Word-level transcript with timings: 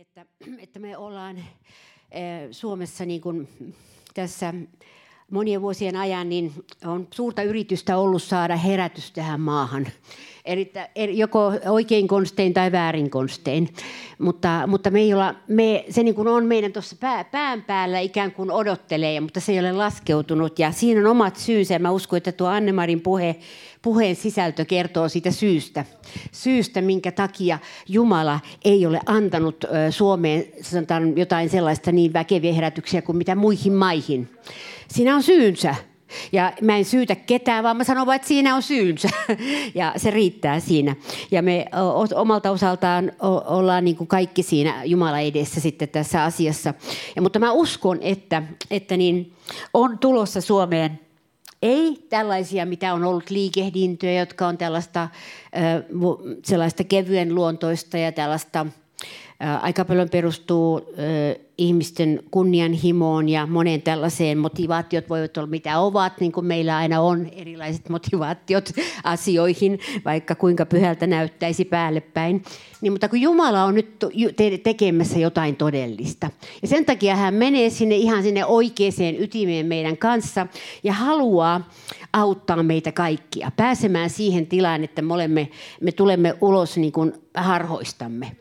että, 0.00 0.26
että 0.64 0.78
me 0.78 0.96
ollaan 0.96 1.44
Suomessa 2.50 3.04
niin 3.04 3.20
kuin 3.20 3.48
tässä 4.14 4.54
monien 5.30 5.62
vuosien 5.62 5.96
ajan 5.96 6.28
niin 6.28 6.52
on 6.84 7.08
suurta 7.10 7.42
yritystä 7.42 7.96
ollut 7.96 8.22
saada 8.22 8.56
herätys 8.56 9.10
tähän 9.10 9.40
maahan. 9.40 9.86
Eli 10.50 11.18
joko 11.18 11.52
oikein 11.68 12.08
konstein 12.08 12.54
tai 12.54 12.72
väärin 12.72 13.10
konstein. 13.10 13.68
Mutta, 14.18 14.66
mutta 14.66 14.90
me 14.90 15.00
ei 15.00 15.14
olla, 15.14 15.34
me, 15.48 15.84
se 15.90 16.02
niin 16.02 16.14
kuin 16.14 16.28
on 16.28 16.44
meidän 16.44 16.72
tuossa 16.72 16.96
pää, 17.00 17.24
pään 17.24 17.62
päällä 17.62 17.98
ikään 17.98 18.32
kuin 18.32 18.50
odottelee, 18.50 19.20
mutta 19.20 19.40
se 19.40 19.52
ei 19.52 19.60
ole 19.60 19.72
laskeutunut. 19.72 20.58
Ja 20.58 20.72
siinä 20.72 21.00
on 21.00 21.06
omat 21.06 21.36
syynsä. 21.36 21.78
Mä 21.78 21.90
uskon, 21.90 22.16
että 22.16 22.32
tuo 22.32 22.48
Annemarin 22.48 23.00
puhe, 23.00 23.36
puheen 23.82 24.16
sisältö 24.16 24.64
kertoo 24.64 25.08
siitä 25.08 25.30
syystä. 25.30 25.84
Syystä, 26.32 26.80
minkä 26.80 27.12
takia 27.12 27.58
Jumala 27.88 28.40
ei 28.64 28.86
ole 28.86 29.00
antanut 29.06 29.64
Suomeen 29.90 30.44
sanotaan 30.60 31.18
jotain 31.18 31.50
sellaista 31.50 31.92
niin 31.92 32.12
väkeviä 32.12 32.52
herätyksiä 32.52 33.02
kuin 33.02 33.18
mitä 33.18 33.34
muihin 33.34 33.72
maihin. 33.72 34.28
Siinä 34.88 35.14
on 35.14 35.22
syynsä. 35.22 35.74
Ja 36.32 36.52
mä 36.62 36.76
en 36.76 36.84
syytä 36.84 37.14
ketään, 37.14 37.64
vaan 37.64 37.76
mä 37.76 37.84
sanon 37.84 38.06
vain, 38.06 38.16
että 38.16 38.28
siinä 38.28 38.54
on 38.54 38.62
syynsä. 38.62 39.08
Ja 39.74 39.92
se 39.96 40.10
riittää 40.10 40.60
siinä. 40.60 40.96
Ja 41.30 41.42
me 41.42 41.66
omalta 42.14 42.50
osaltaan 42.50 43.12
ollaan 43.46 43.84
niin 43.84 43.96
kuin 43.96 44.08
kaikki 44.08 44.42
siinä 44.42 44.84
Jumala 44.84 45.18
edessä 45.18 45.60
sitten 45.60 45.88
tässä 45.88 46.24
asiassa. 46.24 46.74
Ja, 47.16 47.22
mutta 47.22 47.38
mä 47.38 47.52
uskon, 47.52 47.98
että, 48.02 48.42
että 48.70 48.96
niin 48.96 49.32
on 49.74 49.98
tulossa 49.98 50.40
Suomeen 50.40 51.00
ei 51.62 52.06
tällaisia, 52.08 52.66
mitä 52.66 52.94
on 52.94 53.04
ollut 53.04 53.30
liikehdintöjä, 53.30 54.20
jotka 54.20 54.46
on 54.46 54.58
tällaista 54.58 55.08
sellaista 56.44 56.84
kevyen 56.84 57.34
luontoista 57.34 57.98
ja 57.98 58.12
tällaista 58.12 58.66
aika 59.60 59.84
paljon 59.84 60.10
perustuu 60.10 60.80
ihmisten 61.58 62.22
kunnianhimoon 62.30 63.28
ja 63.28 63.46
moneen 63.46 63.82
tällaiseen. 63.82 64.38
Motivaatiot 64.38 65.08
voivat 65.08 65.36
olla 65.36 65.46
mitä 65.46 65.78
ovat, 65.78 66.20
niin 66.20 66.32
kuin 66.32 66.46
meillä 66.46 66.76
aina 66.76 67.00
on 67.00 67.26
erilaiset 67.32 67.88
motivaatiot 67.88 68.70
asioihin, 69.04 69.78
vaikka 70.04 70.34
kuinka 70.34 70.66
pyhältä 70.66 71.06
näyttäisi 71.06 71.64
päälle 71.64 72.00
päin. 72.00 72.42
Niin, 72.80 72.92
mutta 72.92 73.08
kun 73.08 73.20
Jumala 73.20 73.64
on 73.64 73.74
nyt 73.74 74.06
tekemässä 74.62 75.18
jotain 75.18 75.56
todellista. 75.56 76.30
Ja 76.62 76.68
sen 76.68 76.84
takia 76.84 77.16
hän 77.16 77.34
menee 77.34 77.70
sinne 77.70 77.96
ihan 77.96 78.22
sinne 78.22 78.44
oikeaan 78.44 78.80
ytimeen 79.18 79.66
meidän 79.66 79.96
kanssa 79.96 80.46
ja 80.82 80.92
haluaa 80.92 81.70
auttaa 82.12 82.62
meitä 82.62 82.92
kaikkia 82.92 83.50
pääsemään 83.56 84.10
siihen 84.10 84.46
tilaan, 84.46 84.84
että 84.84 85.02
me, 85.02 85.14
olemme, 85.14 85.48
me 85.80 85.92
tulemme 85.92 86.34
ulos 86.40 86.76
niin 86.76 86.92
kuin 86.92 87.12
harhoistamme 87.34 88.36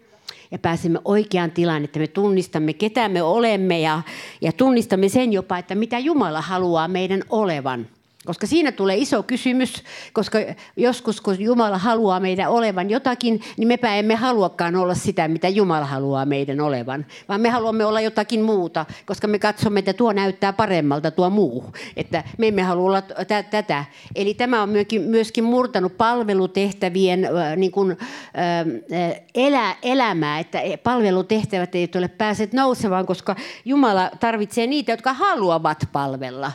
ja 0.52 0.60
pääsemme 0.60 1.00
oikeaan 1.06 1.52
tilaan, 1.52 1.84
että 1.84 2.00
me 2.00 2.08
tunnistamme, 2.08 2.74
ketä 2.74 3.10
me 3.10 3.24
olemme 3.24 3.80
ja, 3.80 4.02
ja 4.42 4.52
tunnistamme 4.52 5.10
sen 5.10 5.34
jopa, 5.34 5.58
että 5.58 5.76
mitä 5.76 6.00
Jumala 6.00 6.42
haluaa 6.42 6.88
meidän 6.88 7.24
olevan. 7.30 7.88
Koska 8.30 8.48
siinä 8.48 8.72
tulee 8.72 8.98
iso 8.98 9.24
kysymys, 9.24 9.84
koska 10.14 10.40
joskus 10.78 11.22
kun 11.22 11.40
Jumala 11.40 11.78
haluaa 11.78 12.20
meidän 12.20 12.50
olevan 12.50 12.90
jotakin, 12.90 13.42
niin 13.58 13.68
mepä 13.68 13.96
emme 13.96 14.16
haluakaan 14.16 14.76
olla 14.76 14.96
sitä, 14.96 15.28
mitä 15.28 15.48
Jumala 15.48 15.86
haluaa 15.86 16.26
meidän 16.26 16.62
olevan. 16.62 17.06
Vaan 17.30 17.42
me 17.42 17.50
haluamme 17.50 17.86
olla 17.86 18.02
jotakin 18.02 18.42
muuta, 18.42 18.86
koska 19.06 19.28
me 19.28 19.40
katsomme, 19.40 19.80
että 19.80 19.94
tuo 19.94 20.14
näyttää 20.14 20.54
paremmalta 20.54 21.12
tuo 21.12 21.30
muu. 21.30 21.74
Että 21.98 22.24
me 22.38 22.48
emme 22.48 22.62
halua 22.62 22.86
olla 22.86 23.02
t- 23.02 23.50
tätä. 23.50 23.86
Eli 24.16 24.34
tämä 24.34 24.62
on 24.62 24.70
myöskin, 24.70 25.02
myöskin 25.02 25.44
murtanut 25.44 25.98
palvelutehtävien 25.98 27.26
äh, 27.26 27.58
niin 27.58 27.72
kuin, 27.72 27.92
äh, 27.92 29.22
elä, 29.36 29.76
elämää, 29.84 30.40
että 30.40 30.60
palvelutehtävät 30.84 31.76
eivät 31.76 31.96
ole 31.96 32.08
päässeet 32.08 32.54
nousemaan, 32.54 33.06
koska 33.06 33.36
Jumala 33.66 34.12
tarvitsee 34.20 34.68
niitä, 34.68 34.92
jotka 34.92 35.14
haluavat 35.14 35.78
palvella 35.92 36.52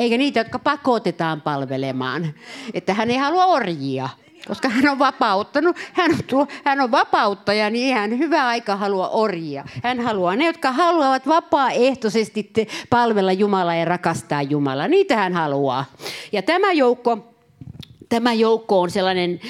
eikä 0.00 0.18
niitä, 0.18 0.40
jotka 0.40 0.58
pakotetaan 0.58 1.40
palvelemaan. 1.40 2.34
Että 2.74 2.94
hän 2.94 3.10
ei 3.10 3.16
halua 3.16 3.44
orjia, 3.46 4.08
koska 4.48 4.68
hän 4.68 4.88
on 4.88 4.98
vapauttanut. 4.98 5.76
Hän 5.92 6.10
on, 6.10 6.18
tuo, 6.26 6.46
hän 6.64 6.80
on 6.80 6.90
vapauttaja, 6.90 7.70
niin 7.70 7.94
hän 7.94 8.18
hyvä 8.18 8.46
aika 8.46 8.76
halua 8.76 9.08
orjia. 9.08 9.64
Hän 9.82 10.00
haluaa 10.00 10.36
ne, 10.36 10.46
jotka 10.46 10.72
haluavat 10.72 11.26
vapaaehtoisesti 11.26 12.50
palvella 12.90 13.32
Jumalaa 13.32 13.74
ja 13.74 13.84
rakastaa 13.84 14.42
Jumalaa. 14.42 14.88
Niitä 14.88 15.16
hän 15.16 15.32
haluaa. 15.32 15.84
Ja 16.32 16.42
tämä 16.42 16.72
joukko 16.72 17.34
tämä 18.10 18.32
joukko 18.32 18.80
on 18.80 18.90
sellainen 18.90 19.40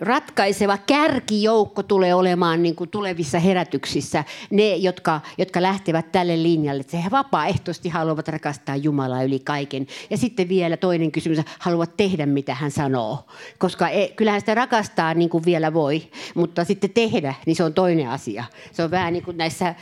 ratkaiseva 0.00 0.78
kärkijoukko 0.78 1.82
tulee 1.82 2.14
olemaan 2.14 2.62
niin 2.62 2.76
kuin 2.76 2.90
tulevissa 2.90 3.38
herätyksissä. 3.38 4.24
Ne, 4.50 4.76
jotka, 4.76 5.20
jotka 5.38 5.62
lähtevät 5.62 6.12
tälle 6.12 6.42
linjalle, 6.42 6.80
että 6.80 6.96
he 6.96 7.10
vapaaehtoisesti 7.10 7.88
haluavat 7.88 8.28
rakastaa 8.28 8.76
Jumalaa 8.76 9.22
yli 9.22 9.38
kaiken. 9.38 9.86
Ja 10.10 10.16
sitten 10.16 10.48
vielä 10.48 10.76
toinen 10.76 11.12
kysymys, 11.12 11.38
haluavat 11.58 11.96
tehdä 11.96 12.26
mitä 12.26 12.54
hän 12.54 12.70
sanoo. 12.70 13.26
Koska 13.58 13.88
e, 13.88 14.08
kyllähän 14.08 14.40
sitä 14.40 14.54
rakastaa 14.54 15.14
niin 15.14 15.30
kuin 15.30 15.44
vielä 15.44 15.74
voi, 15.74 16.02
mutta 16.34 16.64
sitten 16.64 16.90
tehdä, 16.90 17.34
niin 17.46 17.56
se 17.56 17.64
on 17.64 17.74
toinen 17.74 18.08
asia. 18.08 18.44
Se 18.72 18.82
on 18.82 18.90
vähän 18.90 19.12
niin 19.12 19.24
kuin 19.24 19.36
näissä, 19.36 19.74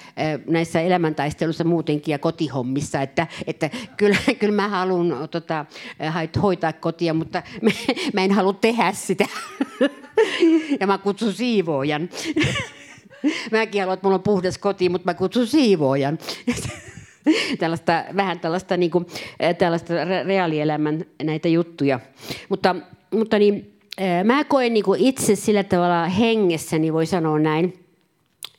näissä 0.48 0.80
elämäntaisteluissa 0.80 1.64
muutenkin 1.64 2.12
ja 2.12 2.18
kotihommissa, 2.18 3.02
että, 3.02 3.26
että 3.46 3.70
kyllä, 3.96 4.16
kyllä 4.38 4.54
mä 4.54 4.68
haluan 4.68 5.28
tota, 5.28 5.66
hoitaa 6.42 6.72
kotia, 6.72 7.14
mutta 7.14 7.42
me 7.62 7.75
mä 8.14 8.24
en 8.24 8.32
halua 8.32 8.52
tehdä 8.52 8.92
sitä. 8.92 9.26
ja 10.80 10.86
mä 10.86 10.98
kutsun 10.98 11.32
siivoojan. 11.32 12.08
Mäkin 13.50 13.80
haluan, 13.80 13.94
että 13.94 14.06
mulla 14.06 14.16
on 14.16 14.22
puhdas 14.22 14.58
koti, 14.58 14.88
mutta 14.88 15.10
mä 15.10 15.14
kutsun 15.14 15.46
siivoojan. 15.46 16.18
tällaista, 17.58 18.04
vähän 18.16 18.40
tällaista, 18.40 18.76
niin 18.76 18.90
kuin, 18.90 19.06
eh, 19.40 19.56
tällaista 19.56 19.94
reaalielämän 20.26 21.04
näitä 21.22 21.48
juttuja. 21.48 22.00
Mutta, 22.48 22.76
mutta 23.10 23.38
niin, 23.38 23.78
eh, 23.98 24.24
mä 24.24 24.44
koen 24.44 24.74
niin 24.74 24.84
kuin 24.84 25.00
itse 25.00 25.36
sillä 25.36 25.64
tavalla 25.64 26.08
hengessä, 26.08 26.78
niin 26.78 26.92
voi 26.92 27.06
sanoa 27.06 27.38
näin, 27.38 27.84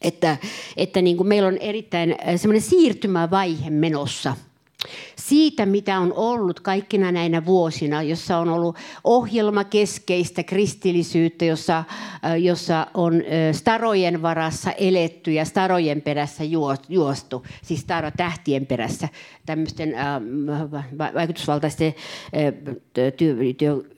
että, 0.02 0.38
että 0.78 1.02
niin 1.02 1.18
kuin 1.18 1.28
meillä 1.28 1.48
on 1.48 1.58
erittäin 1.58 2.12
eh, 2.12 2.40
semmoinen 2.40 2.62
siirtymävaihe 2.62 3.70
menossa– 3.70 4.36
siitä, 5.30 5.66
mitä 5.66 6.00
on 6.00 6.14
ollut 6.14 6.60
kaikkina 6.60 7.12
näinä 7.12 7.46
vuosina, 7.46 8.04
jossa 8.04 8.38
on 8.38 8.50
ollut 8.50 8.76
ohjelmakeskeistä 9.04 10.44
kristillisyyttä, 10.44 11.46
jossa, 11.46 11.84
jossa 12.40 12.88
on 12.94 13.14
starojen 13.52 14.22
varassa 14.22 14.72
eletty 14.72 15.32
ja 15.32 15.46
starojen 15.46 16.02
perässä 16.02 16.44
juostu, 16.90 17.46
siis 17.62 17.80
staro 17.82 18.12
tähtien 18.18 18.66
perässä, 18.66 19.10
tämmöisten 19.46 19.96
vaikutusvaltaisten 21.16 21.94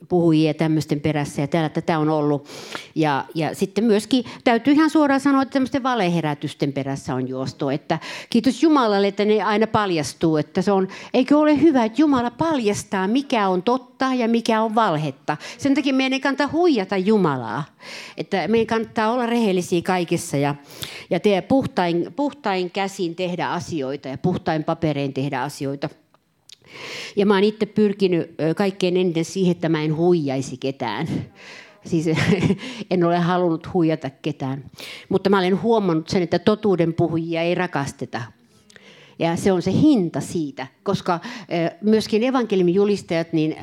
puhujia 0.08 0.54
tämmöisten 0.54 1.00
perässä 1.00 1.42
ja 1.42 1.48
täällä 1.48 1.68
tätä 1.68 1.98
on 1.98 2.08
ollut. 2.08 2.48
Ja, 2.94 3.24
ja 3.34 3.54
sitten 3.54 3.84
myöskin 3.84 4.24
täytyy 4.44 4.72
ihan 4.72 4.90
suoraan 4.90 5.20
sanoa, 5.20 5.42
että 5.42 5.52
tämmöisten 5.52 5.82
valeherätysten 5.82 6.72
perässä 6.72 7.14
on 7.14 7.28
juostu. 7.28 7.68
Että 7.68 7.98
kiitos 8.30 8.62
Jumalalle, 8.62 9.08
että 9.08 9.24
ne 9.24 9.42
aina 9.42 9.66
paljastuu. 9.66 10.36
Että 10.36 10.62
se 10.62 10.72
on, 10.72 10.88
eikö 11.20 11.38
ole 11.38 11.60
hyvä, 11.60 11.84
että 11.84 12.02
Jumala 12.02 12.30
paljastaa, 12.30 13.08
mikä 13.08 13.48
on 13.48 13.62
totta 13.62 14.14
ja 14.14 14.28
mikä 14.28 14.62
on 14.62 14.74
valhetta. 14.74 15.36
Sen 15.58 15.74
takia 15.74 15.94
meidän 15.94 16.12
ei 16.12 16.20
kannata 16.20 16.48
huijata 16.52 16.96
Jumalaa. 16.96 17.64
Että 18.16 18.48
meidän 18.48 18.66
kannattaa 18.66 19.12
olla 19.12 19.26
rehellisiä 19.26 19.82
kaikessa 19.82 20.36
ja, 20.36 20.54
ja 21.10 21.20
tehdä 21.20 21.42
puhtain, 21.42 22.12
puhtain 22.16 22.70
käsin 22.70 23.14
tehdä 23.14 23.48
asioita 23.48 24.08
ja 24.08 24.18
puhtain 24.18 24.64
paperein 24.64 25.12
tehdä 25.12 25.42
asioita. 25.42 25.88
Ja 27.16 27.26
mä 27.26 27.34
oon 27.34 27.44
itse 27.44 27.66
pyrkinyt 27.66 28.34
kaikkein 28.56 28.96
eniten 28.96 29.24
siihen, 29.24 29.50
että 29.50 29.68
mä 29.68 29.82
en 29.82 29.96
huijaisi 29.96 30.56
ketään. 30.56 31.08
Siis 31.86 32.06
en 32.90 33.04
ole 33.04 33.18
halunnut 33.18 33.74
huijata 33.74 34.10
ketään. 34.10 34.64
Mutta 35.08 35.30
mä 35.30 35.38
olen 35.38 35.62
huomannut 35.62 36.08
sen, 36.08 36.22
että 36.22 36.38
totuuden 36.38 36.94
puhujia 36.94 37.42
ei 37.42 37.54
rakasteta. 37.54 38.39
Ja 39.20 39.36
se 39.36 39.52
on 39.52 39.62
se 39.62 39.72
hinta 39.72 40.20
siitä, 40.20 40.66
koska 40.82 41.20
myöskin 41.80 42.22
evankeliumin 42.22 42.74
julistajat, 42.74 43.32
niin 43.32 43.56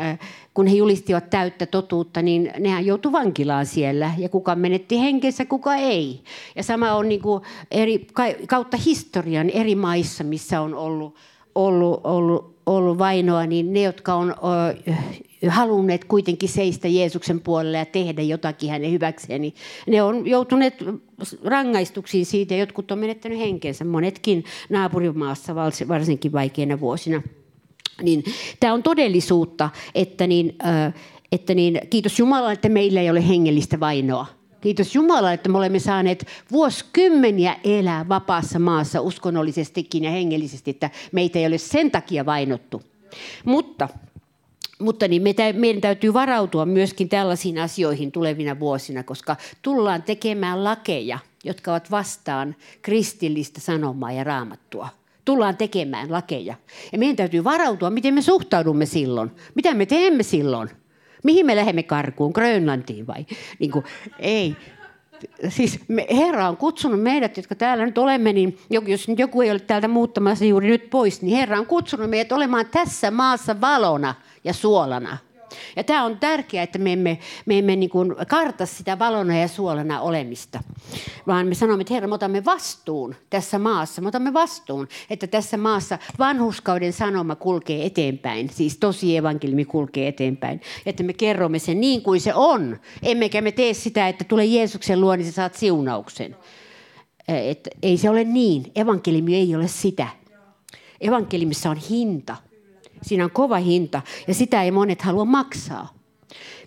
kun 0.53 0.67
he 0.67 0.75
julistivat 0.75 1.29
täyttä 1.29 1.65
totuutta, 1.65 2.21
niin 2.21 2.51
nehän 2.59 2.85
joutui 2.85 3.11
vankilaan 3.11 3.65
siellä. 3.65 4.11
Ja 4.17 4.29
kuka 4.29 4.55
menetti 4.55 4.99
henkensä, 4.99 5.45
kuka 5.45 5.75
ei. 5.75 6.23
Ja 6.55 6.63
sama 6.63 6.91
on 6.93 7.09
niin 7.09 7.21
kuin 7.21 7.43
eri, 7.71 8.07
kautta 8.47 8.77
historian 8.77 9.49
eri 9.49 9.75
maissa, 9.75 10.23
missä 10.23 10.61
on 10.61 10.73
ollut, 10.73 11.15
ollut, 11.55 12.01
ollut 12.03 12.57
ollut 12.67 12.97
vainoa, 12.97 13.45
niin 13.45 13.73
ne, 13.73 13.81
jotka 13.81 14.13
on 14.13 14.35
halunneet 15.47 16.05
kuitenkin 16.05 16.49
seistä 16.49 16.87
Jeesuksen 16.87 17.39
puolelle 17.39 17.77
ja 17.77 17.85
tehdä 17.85 18.21
jotakin 18.21 18.69
hänen 18.69 18.91
hyväkseen, 18.91 19.41
niin 19.41 19.53
ne 19.87 20.01
on 20.01 20.27
joutuneet 20.27 20.73
rangaistuksiin 21.43 22.25
siitä 22.25 22.55
jotkut 22.55 22.91
on 22.91 22.99
menettänyt 22.99 23.39
henkensä, 23.39 23.85
monetkin 23.85 24.43
naapurimaassa 24.69 25.55
varsinkin 25.87 26.31
vaikeina 26.31 26.79
vuosina. 26.79 27.21
Niin, 28.01 28.23
tämä 28.59 28.73
on 28.73 28.83
todellisuutta, 28.83 29.69
että, 29.95 30.27
niin, 30.27 30.57
että 31.31 31.53
niin, 31.53 31.81
kiitos 31.89 32.19
Jumalalle, 32.19 32.53
että 32.53 32.69
meillä 32.69 33.01
ei 33.01 33.09
ole 33.09 33.27
hengellistä 33.27 33.79
vainoa 33.79 34.37
Kiitos 34.61 34.95
Jumala, 34.95 35.33
että 35.33 35.49
me 35.49 35.57
olemme 35.57 35.79
saaneet 35.79 36.27
vuosikymmeniä 36.51 37.55
elää 37.63 38.09
vapaassa 38.09 38.59
maassa 38.59 39.01
uskonnollisestikin 39.01 40.03
ja 40.03 40.11
hengellisesti, 40.11 40.71
että 40.71 40.89
meitä 41.11 41.39
ei 41.39 41.47
ole 41.47 41.57
sen 41.57 41.91
takia 41.91 42.25
vainottu. 42.25 42.81
Mutta, 43.45 43.89
mutta 44.79 45.07
niin 45.07 45.23
meidän 45.53 45.81
täytyy 45.81 46.13
varautua 46.13 46.65
myöskin 46.65 47.09
tällaisiin 47.09 47.59
asioihin 47.59 48.11
tulevina 48.11 48.59
vuosina, 48.59 49.03
koska 49.03 49.35
tullaan 49.61 50.03
tekemään 50.03 50.63
lakeja, 50.63 51.19
jotka 51.43 51.71
ovat 51.71 51.91
vastaan 51.91 52.55
kristillistä 52.81 53.61
sanomaa 53.61 54.11
ja 54.11 54.23
raamattua 54.23 54.89
tullaan 55.27 55.57
tekemään 55.57 56.11
lakeja. 56.11 56.55
Ja 56.91 56.97
meidän 56.97 57.15
täytyy 57.15 57.43
varautua, 57.43 57.89
miten 57.89 58.13
me 58.13 58.21
suhtaudumme 58.21 58.85
silloin. 58.85 59.31
Mitä 59.55 59.73
me 59.73 59.85
teemme 59.85 60.23
silloin? 60.23 60.69
Mihin 61.23 61.45
me 61.45 61.55
lähdemme 61.55 61.83
karkuun? 61.83 62.31
Grönlantiin 62.31 63.07
vai? 63.07 63.25
Niin 63.59 63.71
kuin, 63.71 63.85
ei. 64.19 64.55
Siis 65.49 65.79
me, 65.87 66.07
Herra 66.11 66.49
on 66.49 66.57
kutsunut 66.57 67.01
meidät, 67.01 67.37
jotka 67.37 67.55
täällä 67.55 67.85
nyt 67.85 67.97
olemme, 67.97 68.33
niin 68.33 68.57
jos 68.69 69.07
joku 69.17 69.41
ei 69.41 69.51
ole 69.51 69.59
täältä 69.59 69.87
muuttamassa 69.87 70.45
juuri 70.45 70.67
nyt 70.67 70.89
pois, 70.89 71.21
niin 71.21 71.37
Herra 71.37 71.59
on 71.59 71.65
kutsunut 71.65 72.09
meidät 72.09 72.31
olemaan 72.31 72.65
tässä 72.65 73.11
maassa 73.11 73.61
valona 73.61 74.15
ja 74.47 74.53
suolana. 74.53 75.17
Ja 75.75 75.83
tämä 75.83 76.05
on 76.05 76.19
tärkeää, 76.19 76.63
että 76.63 76.79
me 76.79 76.93
emme, 76.93 77.19
me 77.45 77.57
emme 77.57 77.75
niin 77.75 77.89
kuin 77.89 78.15
karta 78.27 78.65
sitä 78.65 78.99
valona 78.99 79.37
ja 79.37 79.47
suolana 79.47 80.01
olemista, 80.01 80.63
vaan 81.27 81.47
me 81.47 81.55
sanomme, 81.55 81.81
että 81.81 81.93
Herra, 81.93 82.07
me 82.07 82.15
otamme 82.15 82.45
vastuun 82.45 83.15
tässä 83.29 83.59
maassa. 83.59 84.01
Me 84.01 84.07
otamme 84.07 84.33
vastuun, 84.33 84.87
että 85.09 85.27
tässä 85.27 85.57
maassa 85.57 85.97
vanhuskauden 86.19 86.93
sanoma 86.93 87.35
kulkee 87.35 87.85
eteenpäin, 87.85 88.49
siis 88.49 88.77
tosi 88.77 89.17
evankeliumi 89.17 89.65
kulkee 89.65 90.07
eteenpäin. 90.07 90.61
Että 90.85 91.03
me 91.03 91.13
kerromme 91.13 91.59
sen 91.59 91.81
niin 91.81 92.01
kuin 92.01 92.21
se 92.21 92.33
on, 92.33 92.79
emmekä 93.03 93.41
me 93.41 93.51
tee 93.51 93.73
sitä, 93.73 94.07
että 94.07 94.23
tulee 94.23 94.45
Jeesuksen 94.45 95.01
luo, 95.01 95.15
niin 95.15 95.25
sä 95.25 95.31
saat 95.31 95.55
siunauksen. 95.55 96.35
Et 97.27 97.67
ei 97.83 97.97
se 97.97 98.09
ole 98.09 98.23
niin. 98.23 98.71
Evankeliumi 98.75 99.35
ei 99.35 99.55
ole 99.55 99.67
sitä. 99.67 100.07
Evankelimissa 101.01 101.69
on 101.69 101.77
hinta. 101.77 102.46
Siinä 103.01 103.23
on 103.23 103.31
kova 103.31 103.57
hinta 103.57 104.01
ja 104.27 104.33
sitä 104.33 104.63
ei 104.63 104.71
monet 104.71 105.01
halua 105.01 105.25
maksaa. 105.25 105.97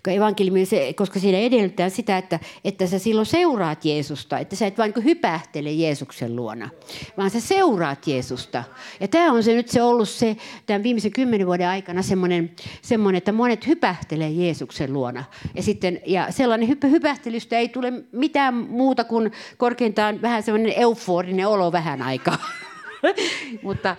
Evankeliumi, 0.07 0.63
koska 0.95 1.19
siinä 1.19 1.37
edellyttää 1.37 1.89
sitä, 1.89 2.17
että, 2.17 2.39
että 2.65 2.87
sä 2.87 2.99
silloin 2.99 3.25
seuraat 3.25 3.85
Jeesusta, 3.85 4.39
että 4.39 4.55
sä 4.55 4.67
et 4.67 4.77
vain 4.77 4.93
niin 4.95 5.03
hypähtele 5.03 5.71
Jeesuksen 5.71 6.35
luona, 6.35 6.69
vaan 7.17 7.29
sä 7.29 7.39
seuraat 7.39 8.07
Jeesusta. 8.07 8.63
Ja 8.99 9.07
tämä 9.07 9.31
on 9.31 9.43
se 9.43 9.53
nyt 9.53 9.69
se 9.69 9.81
ollut 9.81 10.09
se 10.09 10.37
tämän 10.65 10.83
viimeisen 10.83 11.11
kymmenen 11.11 11.47
vuoden 11.47 11.67
aikana 11.67 12.01
semmoinen, 12.01 12.51
semmoinen 12.81 13.17
että 13.17 13.31
monet 13.31 13.67
hypähtelee 13.67 14.29
Jeesuksen 14.29 14.93
luona. 14.93 15.23
Ja, 15.55 15.63
sitten, 15.63 16.01
ja 16.05 16.31
sellainen 16.31 16.67
hyppä, 16.67 16.87
hypähtelystä 16.87 17.57
ei 17.57 17.69
tule 17.69 17.93
mitään 18.11 18.53
muuta 18.53 19.03
kuin 19.03 19.31
korkeintaan 19.57 20.21
vähän 20.21 20.43
semmoinen 20.43 20.73
euforinen 20.77 21.47
olo 21.47 21.71
vähän 21.71 22.01
aikaa. 22.01 22.37
Mutta, 23.63 23.95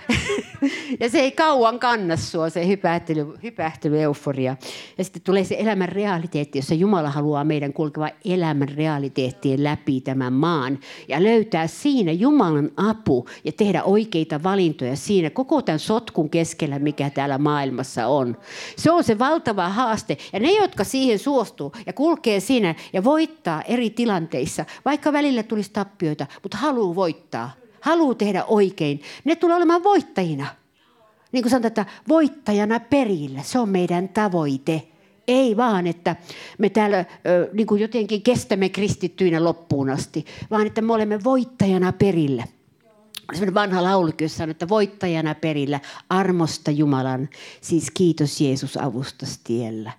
ja 1.00 1.08
se 1.08 1.20
ei 1.20 1.30
kauan 1.30 1.78
kanna 1.78 2.16
sua, 2.16 2.50
se 2.50 2.66
hypähtely, 2.66 3.26
hypähtely 3.42 4.00
euforia. 4.00 4.56
Ja 4.98 5.04
sitten 5.04 5.22
tulee 5.22 5.44
se 5.44 5.56
elämän 5.58 5.88
realiteetti, 5.88 6.58
jossa 6.58 6.74
Jumala 6.74 7.10
haluaa 7.10 7.44
meidän 7.44 7.72
kulkeva 7.72 8.08
elämän 8.24 8.68
realiteettien 8.68 9.64
läpi 9.64 10.00
tämän 10.00 10.32
maan. 10.32 10.78
Ja 11.08 11.22
löytää 11.22 11.66
siinä 11.66 12.12
Jumalan 12.12 12.70
apu 12.76 13.26
ja 13.44 13.52
tehdä 13.52 13.82
oikeita 13.82 14.42
valintoja 14.42 14.96
siinä 14.96 15.30
koko 15.30 15.62
tämän 15.62 15.78
sotkun 15.78 16.30
keskellä, 16.30 16.78
mikä 16.78 17.10
täällä 17.10 17.38
maailmassa 17.38 18.06
on. 18.06 18.36
Se 18.76 18.90
on 18.90 19.04
se 19.04 19.18
valtava 19.18 19.68
haaste. 19.68 20.18
Ja 20.32 20.40
ne, 20.40 20.52
jotka 20.52 20.84
siihen 20.84 21.18
suostuu 21.18 21.72
ja 21.86 21.92
kulkee 21.92 22.40
siinä 22.40 22.74
ja 22.92 23.04
voittaa 23.04 23.62
eri 23.62 23.90
tilanteissa, 23.90 24.64
vaikka 24.84 25.12
välillä 25.12 25.42
tulisi 25.42 25.70
tappioita, 25.72 26.26
mutta 26.42 26.56
haluaa 26.56 26.94
voittaa– 26.94 27.50
haluaa 27.82 28.14
tehdä 28.14 28.44
oikein, 28.44 29.02
ne 29.24 29.36
tulee 29.36 29.56
olemaan 29.56 29.84
voittajina. 29.84 30.46
Niin 31.32 31.42
kuin 31.42 31.50
sanotaan, 31.50 31.68
että 31.68 31.86
voittajana 32.08 32.80
perillä, 32.80 33.42
se 33.42 33.58
on 33.58 33.68
meidän 33.68 34.08
tavoite. 34.08 34.82
Ei 35.28 35.56
vaan, 35.56 35.86
että 35.86 36.16
me 36.58 36.68
täällä 36.68 37.04
niin 37.52 37.66
kuin 37.66 37.80
jotenkin 37.80 38.22
kestämme 38.22 38.68
kristittyinä 38.68 39.44
loppuun 39.44 39.90
asti, 39.90 40.24
vaan 40.50 40.66
että 40.66 40.82
me 40.82 40.92
olemme 40.92 41.24
voittajana 41.24 41.92
perillä. 41.92 42.44
Sellainen 43.32 43.54
vanha 43.54 43.82
laulukin, 43.82 44.24
jossa 44.24 44.38
sanoo, 44.38 44.50
että 44.50 44.68
voittajana 44.68 45.34
perillä 45.34 45.80
armosta 46.08 46.70
Jumalan, 46.70 47.28
siis 47.60 47.90
kiitos 47.90 48.40
Jeesus 48.40 48.76
avustastiellä 48.76 49.92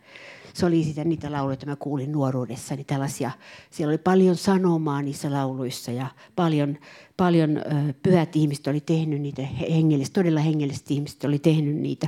se 0.54 0.66
oli 0.66 0.84
sitä, 0.84 1.04
niitä 1.04 1.32
lauluja, 1.32 1.52
joita 1.52 1.66
mä 1.66 1.76
kuulin 1.76 2.12
nuoruudessa, 2.12 2.76
niin 2.76 2.86
tällaisia, 2.86 3.32
siellä 3.70 3.92
oli 3.92 3.98
paljon 3.98 4.36
sanomaa 4.36 5.02
niissä 5.02 5.32
lauluissa 5.32 5.92
ja 5.92 6.08
paljon, 6.36 6.78
paljon 7.18 7.62
pyhät 8.04 8.36
ihmiset 8.36 8.68
oli 8.68 8.82
tehnyt 8.82 9.22
niitä, 9.22 9.42
hengellistä, 9.72 10.14
todella 10.14 10.40
hengelliset 10.40 10.92
ihmiset 10.92 11.24
oli 11.24 11.40
tehnyt 11.40 11.76
niitä. 11.76 12.08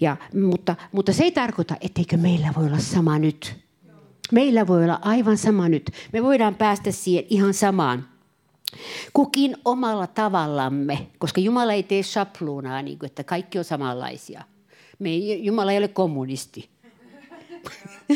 Ja, 0.00 0.16
mutta, 0.34 0.76
mutta 0.92 1.12
se 1.12 1.24
ei 1.24 1.32
tarkoita, 1.32 1.76
etteikö 1.80 2.16
meillä 2.16 2.52
voi 2.56 2.66
olla 2.66 2.78
sama 2.78 3.18
nyt. 3.18 3.56
Meillä 4.32 4.66
voi 4.66 4.84
olla 4.84 4.98
aivan 5.02 5.36
sama 5.36 5.68
nyt. 5.68 5.90
Me 6.12 6.22
voidaan 6.22 6.54
päästä 6.54 6.90
siihen 6.90 7.24
ihan 7.30 7.54
samaan. 7.54 8.08
Kukin 9.12 9.56
omalla 9.64 10.06
tavallamme, 10.06 11.06
koska 11.18 11.40
Jumala 11.40 11.72
ei 11.72 11.82
tee 11.82 12.02
sapluunaa, 12.02 12.82
niin 12.82 12.98
kuin, 12.98 13.06
että 13.06 13.24
kaikki 13.24 13.58
on 13.58 13.64
samanlaisia. 13.64 14.42
Me, 14.98 15.16
Jumala 15.16 15.72
ei 15.72 15.78
ole 15.78 15.88
kommunisti. 15.88 16.70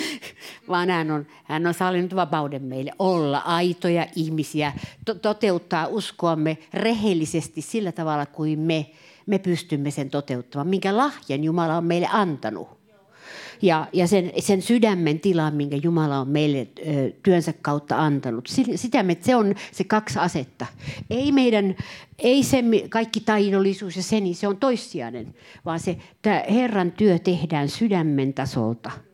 vaan 0.69 0.91
hän 0.91 1.11
on, 1.11 1.27
hän 1.45 1.67
on 1.67 1.75
sallinut 1.75 2.15
vapauden 2.15 2.63
meille 2.63 2.93
olla 2.99 3.39
aitoja 3.39 4.07
ihmisiä, 4.17 4.73
to- 5.05 5.15
toteuttaa 5.15 5.87
uskoamme 5.87 6.59
rehellisesti 6.75 7.63
sillä 7.63 7.93
tavalla 7.93 8.27
kuin 8.27 8.59
me, 8.59 8.91
me 9.27 9.39
pystymme 9.39 9.91
sen 9.91 10.11
toteuttamaan, 10.11 10.69
minkä 10.69 10.97
lahjan 10.97 11.45
Jumala 11.45 11.77
on 11.77 11.85
meille 11.85 12.09
antanut. 12.13 12.69
Ja, 13.63 13.87
ja 13.93 14.07
sen, 14.07 14.33
sen 14.39 14.63
sydämen 14.63 15.21
tilan, 15.21 15.55
minkä 15.55 15.77
Jumala 15.83 16.19
on 16.19 16.29
meille 16.29 16.69
ö, 16.79 17.11
työnsä 17.23 17.53
kautta 17.63 17.97
antanut. 17.97 18.47
Sitä 18.75 19.03
me, 19.03 19.17
se 19.21 19.37
on 19.37 19.55
se 19.73 19.85
kaksi 19.85 20.19
asetta. 20.19 20.67
Ei 21.11 21.33
meidän, 21.33 21.75
ei 22.19 22.43
se 22.43 22.65
kaikki 22.89 23.21
taidollisuus 23.21 23.97
ja 23.97 24.03
se, 24.03 24.21
niin 24.21 24.35
se 24.35 24.49
on 24.49 24.57
toissijainen, 24.57 25.35
vaan 25.65 25.81
se 25.81 25.97
Herran 26.51 26.93
työ 26.93 27.19
tehdään 27.19 27.69
sydämen 27.69 28.35
tasolta– 28.35 28.91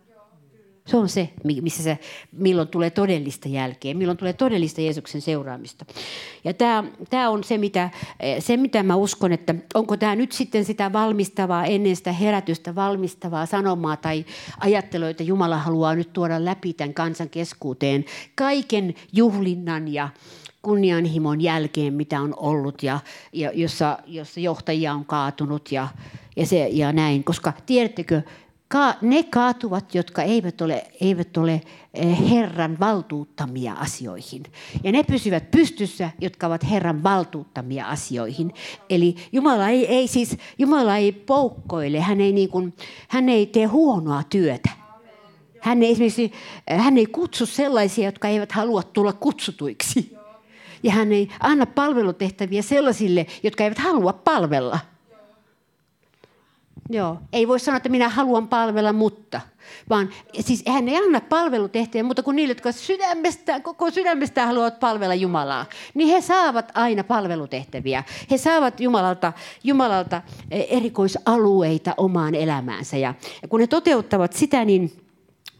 se 0.90 0.96
on 0.96 1.08
se, 1.08 1.30
missä 1.62 1.82
se, 1.82 1.98
milloin 2.32 2.68
tulee 2.68 2.90
todellista 2.90 3.48
jälkeä, 3.48 3.94
milloin 3.94 4.18
tulee 4.18 4.32
todellista 4.32 4.80
Jeesuksen 4.80 5.20
seuraamista. 5.20 5.84
Ja 6.44 6.54
tämä, 6.54 6.84
tämä 7.10 7.28
on 7.28 7.44
se 7.44 7.58
mitä, 7.58 7.90
se, 8.38 8.56
mitä 8.56 8.82
mä 8.82 8.94
uskon, 8.96 9.32
että 9.32 9.54
onko 9.74 9.96
tämä 9.96 10.16
nyt 10.16 10.32
sitten 10.32 10.64
sitä 10.64 10.92
valmistavaa, 10.92 11.64
ennen 11.64 11.96
sitä 11.96 12.12
herätystä 12.12 12.74
valmistavaa 12.74 13.46
sanomaa 13.46 13.96
tai 13.96 14.24
ajattelua, 14.60 15.08
että 15.08 15.22
Jumala 15.22 15.56
haluaa 15.56 15.94
nyt 15.94 16.12
tuoda 16.12 16.44
läpi 16.44 16.72
tämän 16.72 16.94
kansan 16.94 17.28
keskuuteen 17.28 18.04
kaiken 18.34 18.94
juhlinnan 19.12 19.92
ja 19.92 20.08
kunnianhimon 20.62 21.40
jälkeen, 21.40 21.94
mitä 21.94 22.20
on 22.20 22.34
ollut 22.36 22.82
ja, 22.82 23.00
ja 23.32 23.50
jossa, 23.54 23.98
jossa 24.06 24.40
johtajia 24.40 24.94
on 24.94 25.04
kaatunut 25.04 25.72
ja, 25.72 25.88
ja, 26.36 26.46
se, 26.46 26.68
ja 26.68 26.92
näin. 26.92 27.24
Koska 27.24 27.52
tiedättekö, 27.66 28.22
ne 29.02 29.22
kaatuvat, 29.22 29.94
jotka 29.94 30.22
eivät 30.22 30.60
ole, 30.60 30.84
eivät 31.00 31.36
ole 31.36 31.60
eh, 31.94 32.30
Herran 32.30 32.80
valtuuttamia 32.80 33.72
asioihin. 33.72 34.42
Ja 34.84 34.92
ne 34.92 35.02
pysyvät 35.02 35.50
pystyssä, 35.50 36.10
jotka 36.20 36.46
ovat 36.46 36.70
Herran 36.70 37.02
valtuuttamia 37.02 37.86
asioihin. 37.86 38.54
Eli 38.90 39.16
Jumala 39.32 39.68
ei, 39.68 39.86
ei 39.86 40.08
siis, 40.08 40.36
Jumala 40.58 40.96
ei 40.96 41.12
poukkoile, 41.12 42.00
hän 42.00 42.20
ei, 42.20 42.32
niin 42.32 42.48
kuin, 42.48 42.74
hän 43.08 43.28
ei 43.28 43.46
tee 43.46 43.64
huonoa 43.64 44.22
työtä. 44.30 44.70
Hän 45.60 45.82
ei, 45.82 45.92
esimerkiksi, 45.92 46.32
eh, 46.66 46.80
hän 46.80 46.98
ei 46.98 47.06
kutsu 47.06 47.46
sellaisia, 47.46 48.04
jotka 48.04 48.28
eivät 48.28 48.52
halua 48.52 48.82
tulla 48.82 49.12
kutsutuiksi. 49.12 50.16
Ja 50.82 50.92
hän 50.92 51.12
ei 51.12 51.28
anna 51.40 51.66
palvelutehtäviä 51.66 52.62
sellaisille, 52.62 53.26
jotka 53.42 53.64
eivät 53.64 53.78
halua 53.78 54.12
palvella. 54.12 54.78
Joo. 56.92 57.18
Ei 57.32 57.48
voi 57.48 57.60
sanoa, 57.60 57.76
että 57.76 57.88
minä 57.88 58.08
haluan 58.08 58.48
palvella, 58.48 58.92
mutta. 58.92 59.40
Vaan 59.88 60.10
siis 60.40 60.64
hän 60.68 60.88
ei 60.88 60.96
anna 60.96 61.20
palvelutehtäviä, 61.20 62.02
mutta 62.02 62.22
kun 62.22 62.36
niille, 62.36 62.50
jotka 62.50 62.72
sydämestään, 62.72 63.62
koko 63.62 63.90
sydämestään 63.90 64.46
haluavat 64.46 64.80
palvella 64.80 65.14
Jumalaa, 65.14 65.66
niin 65.94 66.08
he 66.08 66.20
saavat 66.20 66.72
aina 66.74 67.04
palvelutehtäviä. 67.04 68.04
He 68.30 68.38
saavat 68.38 68.80
Jumalalta, 68.80 69.32
Jumalalta 69.64 70.22
e, 70.50 70.60
erikoisalueita 70.70 71.94
omaan 71.96 72.34
elämäänsä. 72.34 72.96
Ja 72.96 73.14
kun 73.48 73.60
he 73.60 73.66
toteuttavat 73.66 74.32
sitä, 74.32 74.64
niin 74.64 74.92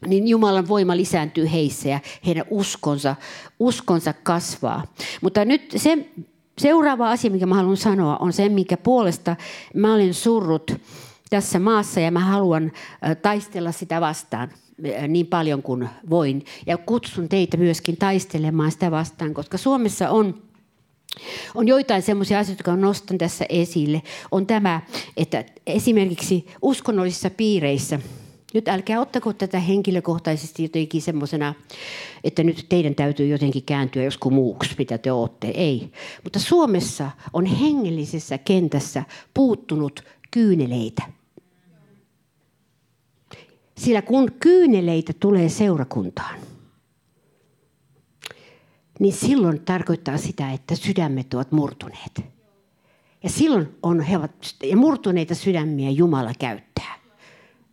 niin 0.07 0.27
Jumalan 0.27 0.67
voima 0.67 0.97
lisääntyy 0.97 1.51
heissä 1.51 1.89
ja 1.89 1.99
heidän 2.25 2.45
uskonsa, 2.49 3.15
uskonsa 3.59 4.13
kasvaa. 4.13 4.83
Mutta 5.21 5.45
nyt 5.45 5.71
se 5.75 5.97
seuraava 6.57 7.11
asia, 7.11 7.31
mikä 7.31 7.45
mä 7.45 7.55
haluan 7.55 7.77
sanoa, 7.77 8.17
on 8.17 8.33
se, 8.33 8.49
mikä 8.49 8.77
puolesta 8.77 9.35
mä 9.73 9.93
olen 9.93 10.13
surrut 10.13 10.71
tässä 11.29 11.59
maassa 11.59 11.99
ja 11.99 12.11
mä 12.11 12.19
haluan 12.19 12.71
taistella 13.21 13.71
sitä 13.71 14.01
vastaan. 14.01 14.49
niin 15.07 15.27
paljon 15.27 15.63
kuin 15.63 15.89
voin. 16.09 16.45
Ja 16.65 16.77
kutsun 16.77 17.29
teitä 17.29 17.57
myöskin 17.57 17.97
taistelemaan 17.97 18.71
sitä 18.71 18.91
vastaan, 18.91 19.33
koska 19.33 19.57
Suomessa 19.57 20.09
on 20.09 20.41
on 21.55 21.67
joitain 21.67 22.01
semmoisia 22.01 22.39
asioita, 22.39 22.59
jotka 22.59 22.75
nostan 22.75 23.17
tässä 23.17 23.45
esille. 23.49 24.01
On 24.31 24.47
tämä, 24.47 24.81
että 25.17 25.45
esimerkiksi 25.67 26.47
uskonnollisissa 26.61 27.29
piireissä, 27.29 27.99
nyt 28.53 28.67
älkää 28.67 29.01
ottako 29.01 29.33
tätä 29.33 29.59
henkilökohtaisesti 29.59 30.63
jotenkin 30.63 31.01
semmoisena, 31.01 31.53
että 32.23 32.43
nyt 32.43 32.65
teidän 32.69 32.95
täytyy 32.95 33.27
jotenkin 33.27 33.63
kääntyä 33.63 34.03
joskus 34.03 34.31
muuksi, 34.31 34.75
mitä 34.77 34.97
te 34.97 35.11
olette. 35.11 35.47
Ei. 35.47 35.91
Mutta 36.23 36.39
Suomessa 36.39 37.11
on 37.33 37.45
hengellisessä 37.45 38.37
kentässä 38.37 39.03
puuttunut 39.33 40.03
kyyneleitä. 40.31 41.03
Sillä 43.77 44.01
kun 44.01 44.31
kyyneleitä 44.39 45.13
tulee 45.19 45.49
seurakuntaan, 45.49 46.39
niin 48.99 49.13
silloin 49.13 49.61
tarkoittaa 49.61 50.17
sitä, 50.17 50.51
että 50.51 50.75
sydämet 50.75 51.33
ovat 51.33 51.51
murtuneet. 51.51 52.21
Ja 53.23 53.29
silloin 53.29 53.75
on 53.83 54.01
he 54.01 54.17
ovat, 54.17 54.55
ja 54.63 54.77
murtuneita 54.77 55.35
sydämiä 55.35 55.89
Jumala 55.89 56.31
käyttää. 56.39 56.70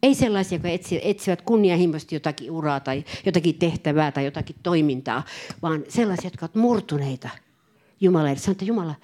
Ei 0.03 0.15
sellaisia, 0.15 0.57
jotka 0.57 0.69
etsivät 1.03 1.43
kunnianhimoisesti 1.43 2.15
jotakin 2.15 2.51
uraa 2.51 2.81
tai 2.81 3.05
jotakin 3.27 3.55
tehtävää 3.55 4.13
tai 4.13 4.25
jotakin 4.25 4.57
toimintaa, 4.63 5.25
vaan 5.63 5.85
sellaisia, 5.89 6.27
jotka 6.27 6.47
ovat 6.47 6.55
murtuneita 6.55 7.29
Jumala 8.01 8.31
edessä. 8.31 8.51
että 8.51 8.65
Jumala, 8.65 8.95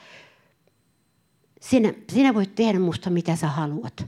sinä, 1.60 1.94
sinä 2.12 2.34
voit 2.34 2.54
tehdä 2.54 2.78
musta 2.78 3.10
mitä 3.10 3.36
sä 3.36 3.48
haluat. 3.48 4.06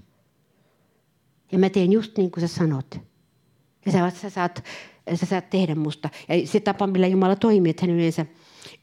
Ja 1.52 1.58
mä 1.58 1.70
teen 1.70 1.92
just 1.92 2.18
niin 2.18 2.30
kuin 2.30 2.48
sä 2.48 2.54
sanot. 2.54 3.00
Ja 3.86 3.92
sä, 3.92 4.10
sä, 4.10 4.30
saat, 4.30 4.64
sä 5.14 5.26
saat 5.26 5.50
tehdä 5.50 5.74
musta. 5.74 6.08
Ja 6.28 6.46
se 6.46 6.60
tapa, 6.60 6.86
millä 6.86 7.06
Jumala 7.06 7.36
toimii, 7.36 7.70
että 7.70 7.86
hän 7.86 7.96
yleensä, 7.96 8.26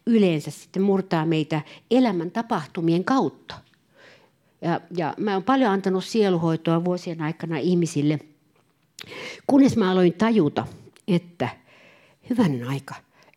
yleensä 0.06 0.52
sitten 0.52 0.82
murtaa 0.82 1.26
meitä 1.26 1.62
elämän 1.92 2.32
tapahtumien 2.32 3.04
kautta. 3.04 3.56
Ja, 4.64 4.82
ja 4.98 5.14
mä 5.18 5.34
oon 5.34 5.44
paljon 5.44 5.72
antanut 5.72 6.04
sieluhoitoa 6.04 6.86
vuosien 6.86 7.22
aikana 7.22 7.58
ihmisille, 7.58 8.20
kunnes 9.48 9.78
mä 9.78 9.92
aloin 9.92 10.14
tajuta, 10.14 10.68
että 11.08 11.50
hyvän 12.30 12.64
aika, 12.68 12.96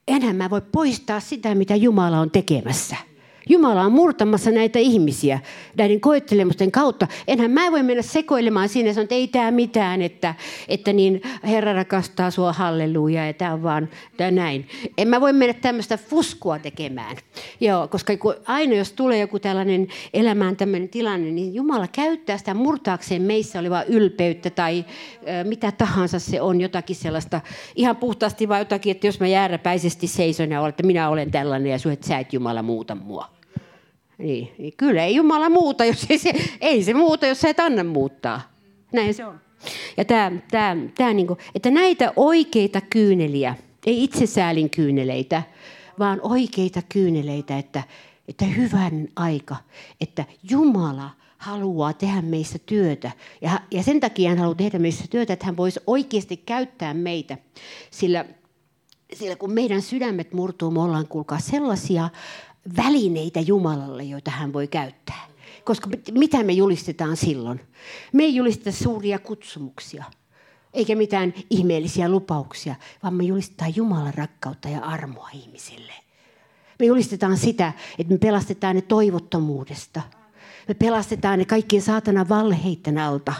enää 0.08 0.32
mä 0.32 0.50
voi 0.50 0.62
poistaa 0.72 1.20
sitä, 1.20 1.54
mitä 1.54 1.76
Jumala 1.76 2.20
on 2.20 2.30
tekemässä– 2.30 2.96
Jumala 3.48 3.82
on 3.82 3.92
murtamassa 3.92 4.50
näitä 4.50 4.78
ihmisiä 4.78 5.40
näiden 5.76 6.00
koettelemusten 6.00 6.70
kautta. 6.72 7.06
Enhän 7.28 7.50
mä 7.50 7.72
voi 7.72 7.82
mennä 7.82 8.02
sekoilemaan 8.02 8.68
sinne 8.68 8.90
ja 8.90 8.94
sanoa, 8.94 9.02
että 9.02 9.14
ei 9.14 9.28
tämä 9.28 9.50
mitään, 9.50 10.02
että, 10.02 10.34
että 10.68 10.92
niin 10.92 11.22
Herra 11.44 11.72
rakastaa 11.72 12.30
sua, 12.30 12.52
halleluja, 12.52 13.26
ja 13.26 13.32
tämä 13.32 13.52
on 13.52 13.62
vaan 13.62 13.88
tää 14.16 14.30
näin. 14.30 14.68
En 14.98 15.08
mä 15.08 15.20
voi 15.20 15.32
mennä 15.32 15.54
tämmöistä 15.54 15.96
fuskua 15.96 16.58
tekemään. 16.58 17.16
Joo, 17.60 17.88
koska 17.88 18.12
aina 18.46 18.74
jos 18.74 18.92
tulee 18.92 19.18
joku 19.18 19.38
tällainen 19.38 19.88
elämään 20.14 20.56
tämmöinen 20.56 20.88
tilanne, 20.88 21.30
niin 21.30 21.54
Jumala 21.54 21.88
käyttää 21.88 22.38
sitä 22.38 22.54
murtaakseen 22.54 23.22
meissä 23.22 23.58
olevaa 23.58 23.82
ylpeyttä 23.82 24.50
tai 24.50 24.84
ö, 25.12 25.44
mitä 25.44 25.72
tahansa 25.72 26.18
se 26.18 26.40
on, 26.40 26.60
jotakin 26.60 26.96
sellaista 26.96 27.40
ihan 27.76 27.96
puhtaasti 27.96 28.48
vai 28.48 28.60
jotakin, 28.60 28.90
että 28.90 29.06
jos 29.06 29.20
mä 29.20 29.26
jääräpäisesti 29.26 30.06
seison 30.06 30.50
ja 30.50 30.60
olen, 30.60 30.68
että 30.68 30.82
minä 30.82 31.08
olen 31.08 31.30
tällainen 31.30 31.70
ja 31.70 31.92
että 31.92 32.06
sä 32.06 32.18
et 32.18 32.32
Jumala 32.32 32.62
muuta 32.62 32.94
mua. 32.94 33.35
Niin, 34.18 34.52
niin 34.58 34.72
kyllä 34.76 35.04
ei 35.04 35.14
Jumala 35.14 35.50
muuta, 35.50 35.84
jos 35.84 36.06
ei 36.10 36.18
se, 36.18 36.32
ei 36.60 36.84
se 36.84 36.94
muuta, 36.94 37.26
jos 37.26 37.40
sä 37.40 37.48
et 37.48 37.60
anna 37.60 37.84
muuttaa. 37.84 38.40
Näin 38.92 39.14
se 39.14 39.24
on. 39.24 39.40
Ja 39.96 40.04
tää, 40.04 40.32
tää, 40.50 40.76
tää 40.96 41.12
niinku, 41.12 41.38
että 41.54 41.70
näitä 41.70 42.12
oikeita 42.16 42.80
kyyneliä, 42.80 43.54
ei 43.86 44.04
itsesäälin 44.04 44.70
kyyneleitä, 44.70 45.42
vaan 45.98 46.20
oikeita 46.22 46.82
kyyneleitä, 46.88 47.58
että, 47.58 47.82
että 48.28 48.44
hyvän 48.44 49.08
aika, 49.16 49.56
että 50.00 50.24
Jumala 50.50 51.10
haluaa 51.38 51.92
tehdä 51.92 52.22
meissä 52.22 52.58
työtä. 52.66 53.10
Ja, 53.40 53.60
ja 53.70 53.82
sen 53.82 54.00
takia 54.00 54.28
hän 54.28 54.38
haluaa 54.38 54.54
tehdä 54.54 54.78
meissä 54.78 55.04
työtä, 55.10 55.32
että 55.32 55.46
hän 55.46 55.56
voisi 55.56 55.80
oikeasti 55.86 56.36
käyttää 56.36 56.94
meitä. 56.94 57.38
Sillä, 57.90 58.24
sillä 59.14 59.36
kun 59.36 59.52
meidän 59.52 59.82
sydämet 59.82 60.32
murtuu, 60.32 60.70
me 60.70 60.80
ollaan 60.80 61.08
kuulkaa 61.08 61.38
sellaisia 61.38 62.08
välineitä 62.76 63.40
Jumalalle, 63.40 64.02
joita 64.02 64.30
hän 64.30 64.52
voi 64.52 64.68
käyttää. 64.68 65.26
Koska 65.64 65.90
mitä 66.12 66.42
me 66.42 66.52
julistetaan 66.52 67.16
silloin? 67.16 67.60
Me 68.12 68.22
ei 68.22 68.34
julisteta 68.34 68.72
suuria 68.72 69.18
kutsumuksia, 69.18 70.04
eikä 70.74 70.94
mitään 70.94 71.34
ihmeellisiä 71.50 72.08
lupauksia, 72.08 72.74
vaan 73.02 73.14
me 73.14 73.24
julistetaan 73.24 73.76
Jumalan 73.76 74.14
rakkautta 74.14 74.68
ja 74.68 74.80
armoa 74.80 75.28
ihmisille. 75.32 75.92
Me 76.78 76.86
julistetaan 76.86 77.36
sitä, 77.36 77.72
että 77.98 78.12
me 78.12 78.18
pelastetaan 78.18 78.76
ne 78.76 78.82
toivottomuudesta. 78.82 80.02
Me 80.68 80.74
pelastetaan 80.74 81.38
ne 81.38 81.44
kaikkien 81.44 81.82
saatana 81.82 82.28
valheiden 82.28 82.98
alta 82.98 83.34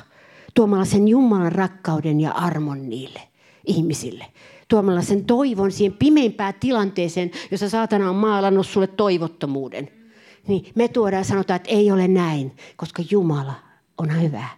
tuomalla 0.54 0.84
sen 0.84 1.08
Jumalan 1.08 1.52
rakkauden 1.52 2.20
ja 2.20 2.32
armon 2.32 2.88
niille 2.88 3.20
ihmisille 3.66 4.26
tuomalla 4.68 5.02
sen 5.02 5.24
toivon 5.24 5.72
siihen 5.72 5.98
pimeimpään 5.98 6.54
tilanteeseen, 6.60 7.30
jossa 7.50 7.68
saatana 7.68 8.10
on 8.10 8.16
maalannut 8.16 8.66
sulle 8.66 8.86
toivottomuuden. 8.86 9.88
Niin 10.48 10.72
me 10.74 10.88
tuodaan 10.88 11.20
ja 11.20 11.24
sanotaan, 11.24 11.56
että 11.56 11.70
ei 11.70 11.90
ole 11.90 12.08
näin, 12.08 12.56
koska 12.76 13.02
Jumala 13.10 13.54
on 13.98 14.22
hyvä. 14.22 14.48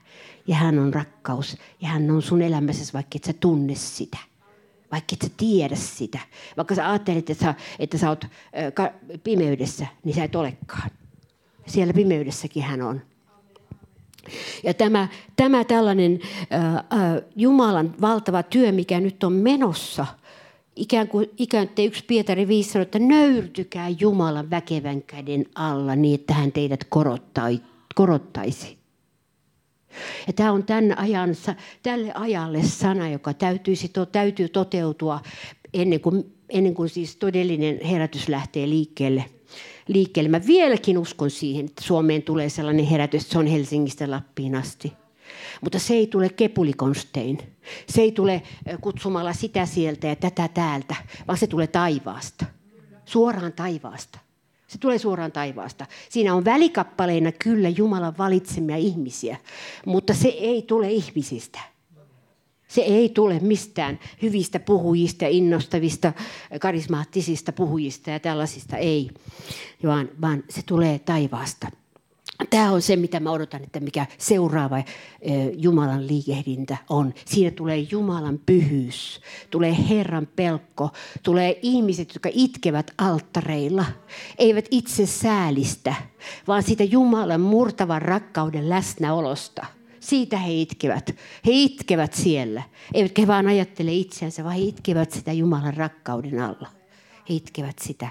Ja 0.47 0.55
hän 0.55 0.79
on 0.79 0.95
rakkaus. 0.95 1.57
Ja 1.81 1.89
hän 1.89 2.11
on 2.11 2.23
sun 2.23 2.43
elämässäsi, 2.43 2.93
vaikka 2.93 3.17
et 3.17 3.25
sä 3.25 3.33
tunne 3.33 3.75
sitä. 3.75 4.19
Vaikka 4.93 5.13
et 5.13 5.23
sä 5.23 5.35
tiedä 5.37 5.77
sitä. 5.77 6.19
Vaikka 6.57 6.75
sä 6.75 6.91
ajattelet, 6.91 7.31
että 7.31 7.45
sä, 7.45 7.55
että 7.79 7.99
sä 7.99 8.09
oot 8.09 8.25
pimeydessä, 9.25 9.87
niin 10.05 10.15
sä 10.15 10.25
et 10.25 10.37
olekaan. 10.37 10.91
Siellä 11.67 11.93
pimeydessäkin 11.93 12.63
hän 12.63 12.83
on. 12.83 13.03
Ja 14.65 14.75
tämä, 14.75 15.09
tämä 15.37 15.65
tällainen 15.65 16.21
äh, 16.53 16.75
äh, 16.75 16.83
Jumalan 17.37 17.95
valtava 18.01 18.43
työ, 18.43 18.73
mikä 18.73 19.01
nyt 19.01 19.25
on 19.25 19.33
menossa, 19.33 20.07
ikään 20.77 21.09
kuin, 21.09 21.31
ikään 21.39 21.69
kuin 21.69 21.87
yksi 21.87 22.05
Pietari 22.05 22.49
5 22.49 22.71
sanoi, 22.71 22.83
että 22.83 22.99
nöyrtykää 22.99 23.89
Jumalan 23.89 24.51
väkevän 24.51 25.03
käden 25.03 25.45
alla 25.55 25.97
niin, 25.97 26.21
että 26.21 26.35
hän 26.35 26.53
teidät 26.53 26.81
korottaisi. 27.95 28.79
Ja 30.27 30.33
tämä 30.33 30.53
on 30.53 30.65
tämän 30.65 30.99
ajan, 30.99 31.31
tälle 31.83 32.13
ajalle 32.15 32.63
sana, 32.63 33.09
joka 33.09 33.35
täytyisi, 33.35 33.93
täytyy 34.13 34.49
toteutua 34.49 35.21
ennen 35.75 36.01
kuin, 36.01 36.35
ennen 36.49 36.75
kuin 36.75 36.89
siis 36.89 37.17
todellinen 37.17 37.81
herätys 37.85 38.29
lähtee 38.29 38.69
liikkeelle– 38.69 39.25
liikkeelle. 39.89 40.29
Mä 40.29 40.47
vieläkin 40.47 40.99
uskon 40.99 41.31
siihen, 41.31 41.67
että 41.67 41.85
Suomeen 41.85 42.23
tulee 42.23 42.49
sellainen 42.49 42.85
herätys, 42.85 43.23
että 43.23 43.33
se 43.33 43.39
on 43.39 43.47
Helsingistä 43.47 44.11
Lappiin 44.11 44.55
asti. 44.55 44.93
Mutta 45.61 45.79
se 45.79 45.95
ei 45.95 46.07
tule 46.07 46.29
kepulikonstein. 46.29 47.39
Se 47.89 48.01
ei 48.03 48.13
tule 48.13 48.43
kutsumalla 48.81 49.33
sitä 49.33 49.67
sieltä 49.67 50.07
ja 50.07 50.17
tätä 50.17 50.49
täältä, 50.49 50.97
vaan 51.29 51.39
se 51.39 51.47
tulee 51.47 51.67
taivaasta. 51.67 52.45
Suoraan 53.05 53.53
taivaasta. 53.53 54.19
Se 54.67 54.79
tulee 54.79 54.99
suoraan 54.99 55.33
taivaasta. 55.33 55.87
Siinä 56.09 56.35
on 56.35 56.45
välikappaleina 56.45 57.33
kyllä 57.33 57.69
Jumalan 57.69 58.19
valitsemia 58.19 58.77
ihmisiä, 58.77 59.37
mutta 59.87 60.15
se 60.15 60.29
ei 60.29 60.63
tule 60.63 60.91
ihmisistä. 60.91 61.61
Se 62.69 62.81
ei 62.81 63.09
tule 63.09 63.41
mistään 63.41 63.99
hyvistä 64.23 64.61
puhujista, 64.61 65.27
innostavista, 65.27 66.13
karismaattisista 66.61 67.53
puhujista 67.53 68.11
ja 68.11 68.21
tällaisista, 68.21 68.77
ei, 68.77 69.11
vaan, 69.85 70.09
vaan 70.21 70.45
se 70.49 70.63
tulee 70.63 70.99
taivaasta. 70.99 71.69
Tämä 72.51 72.73
on 72.73 72.83
se, 72.83 72.97
mitä 72.97 73.21
mä 73.21 73.31
odotan, 73.31 73.63
että 73.63 73.81
mikä 73.81 74.07
seuraava 74.19 74.83
Jumalan 75.57 76.07
liikehdintä 76.07 76.77
on. 76.89 77.15
Siinä 77.25 77.51
tulee 77.51 77.77
Jumalan 77.91 78.41
pyhyys, 78.47 79.21
tulee 79.51 79.77
Herran 79.89 80.29
pelkko, 80.37 80.91
tulee 81.23 81.59
ihmiset, 81.63 82.15
jotka 82.15 82.29
itkevät 82.33 82.91
alttareilla, 82.99 83.85
eivät 84.39 84.65
itse 84.71 85.07
säälistä, 85.07 85.95
vaan 86.49 86.63
siitä 86.63 86.85
Jumalan 86.85 87.41
murtavan 87.41 88.03
rakkauden 88.03 88.69
läsnäolosta– 88.69 89.67
siitä 90.01 90.39
he 90.39 90.53
itkevät. 90.53 91.11
He 91.47 91.53
itkevät 91.53 92.15
siellä. 92.15 92.63
Eivätkä 92.95 93.23
he 93.23 93.29
vaan 93.29 93.47
ajattele 93.47 93.93
itseänsä, 93.93 94.45
vaan 94.45 94.55
he 94.55 94.61
itkevät 94.61 95.11
sitä 95.11 95.33
Jumalan 95.33 95.75
rakkauden 95.75 96.41
alla. 96.41 96.69
He 97.29 97.35
itkevät 97.35 97.79
sitä. 97.83 98.09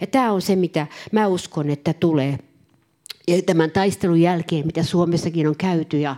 Ja 0.00 0.06
tämä 0.06 0.32
on 0.32 0.42
se, 0.42 0.56
mitä 0.56 0.86
mä 1.12 1.26
uskon, 1.26 1.70
että 1.70 1.92
tulee. 1.92 2.38
Ja 3.28 3.42
tämän 3.42 3.70
taistelun 3.70 4.20
jälkeen, 4.20 4.66
mitä 4.66 4.82
Suomessakin 4.82 5.48
on 5.48 5.56
käyty 5.56 6.00
ja 6.00 6.16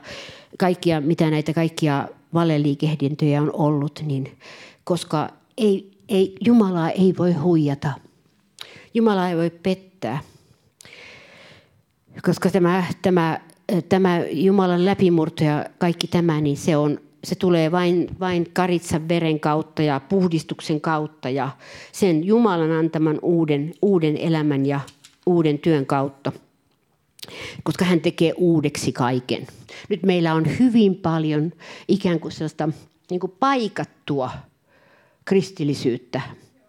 kaikkia, 0.59 1.01
mitä 1.01 1.31
näitä 1.31 1.53
kaikkia 1.53 2.09
valeliikehdintöjä 2.35 3.43
on 3.43 3.51
ollut, 3.53 4.03
niin 4.07 4.39
koska 4.85 5.29
ei, 5.59 5.91
ei, 6.09 6.35
Jumalaa 6.41 6.91
ei 6.91 7.15
voi 7.19 7.33
huijata. 7.33 7.93
Jumalaa 8.95 9.29
ei 9.29 9.37
voi 9.37 9.51
pettää. 9.51 10.21
Koska 12.23 12.51
tämä, 12.51 12.85
tämä 13.03 13.41
tämä 13.89 14.21
Jumalan 14.31 14.85
läpimurto 14.85 15.45
ja 15.45 15.65
kaikki 15.79 16.07
tämä, 16.07 16.41
niin 16.41 16.57
se 16.57 16.77
on, 16.77 17.01
se 17.25 17.35
tulee 17.35 17.73
vain, 17.73 18.09
vain 18.21 18.47
karitsan 18.53 19.09
veren 19.09 19.41
kautta 19.41 19.83
ja 19.83 20.01
puhdistuksen 20.01 20.81
kautta 20.81 21.31
ja 21.31 21.51
sen 21.93 22.25
Jumalan 22.25 22.73
antaman 22.73 23.19
uuden, 23.23 23.75
uuden 23.83 24.17
elämän 24.17 24.67
ja 24.67 24.81
uuden 25.27 25.59
työn 25.59 25.87
kautta. 25.87 26.33
Koska 27.63 27.85
hän 27.85 28.01
tekee 28.01 28.33
uudeksi 28.37 28.93
kaiken. 28.93 29.47
Nyt 29.89 30.03
meillä 30.03 30.35
on 30.35 30.59
hyvin 30.59 30.95
paljon 30.95 31.53
ikään 31.89 32.21
kuin 32.21 32.33
sellaista 32.33 32.69
niin 33.11 33.21
kuin 33.21 33.33
paikattua 33.41 34.31
kristillisyyttä. 35.25 36.21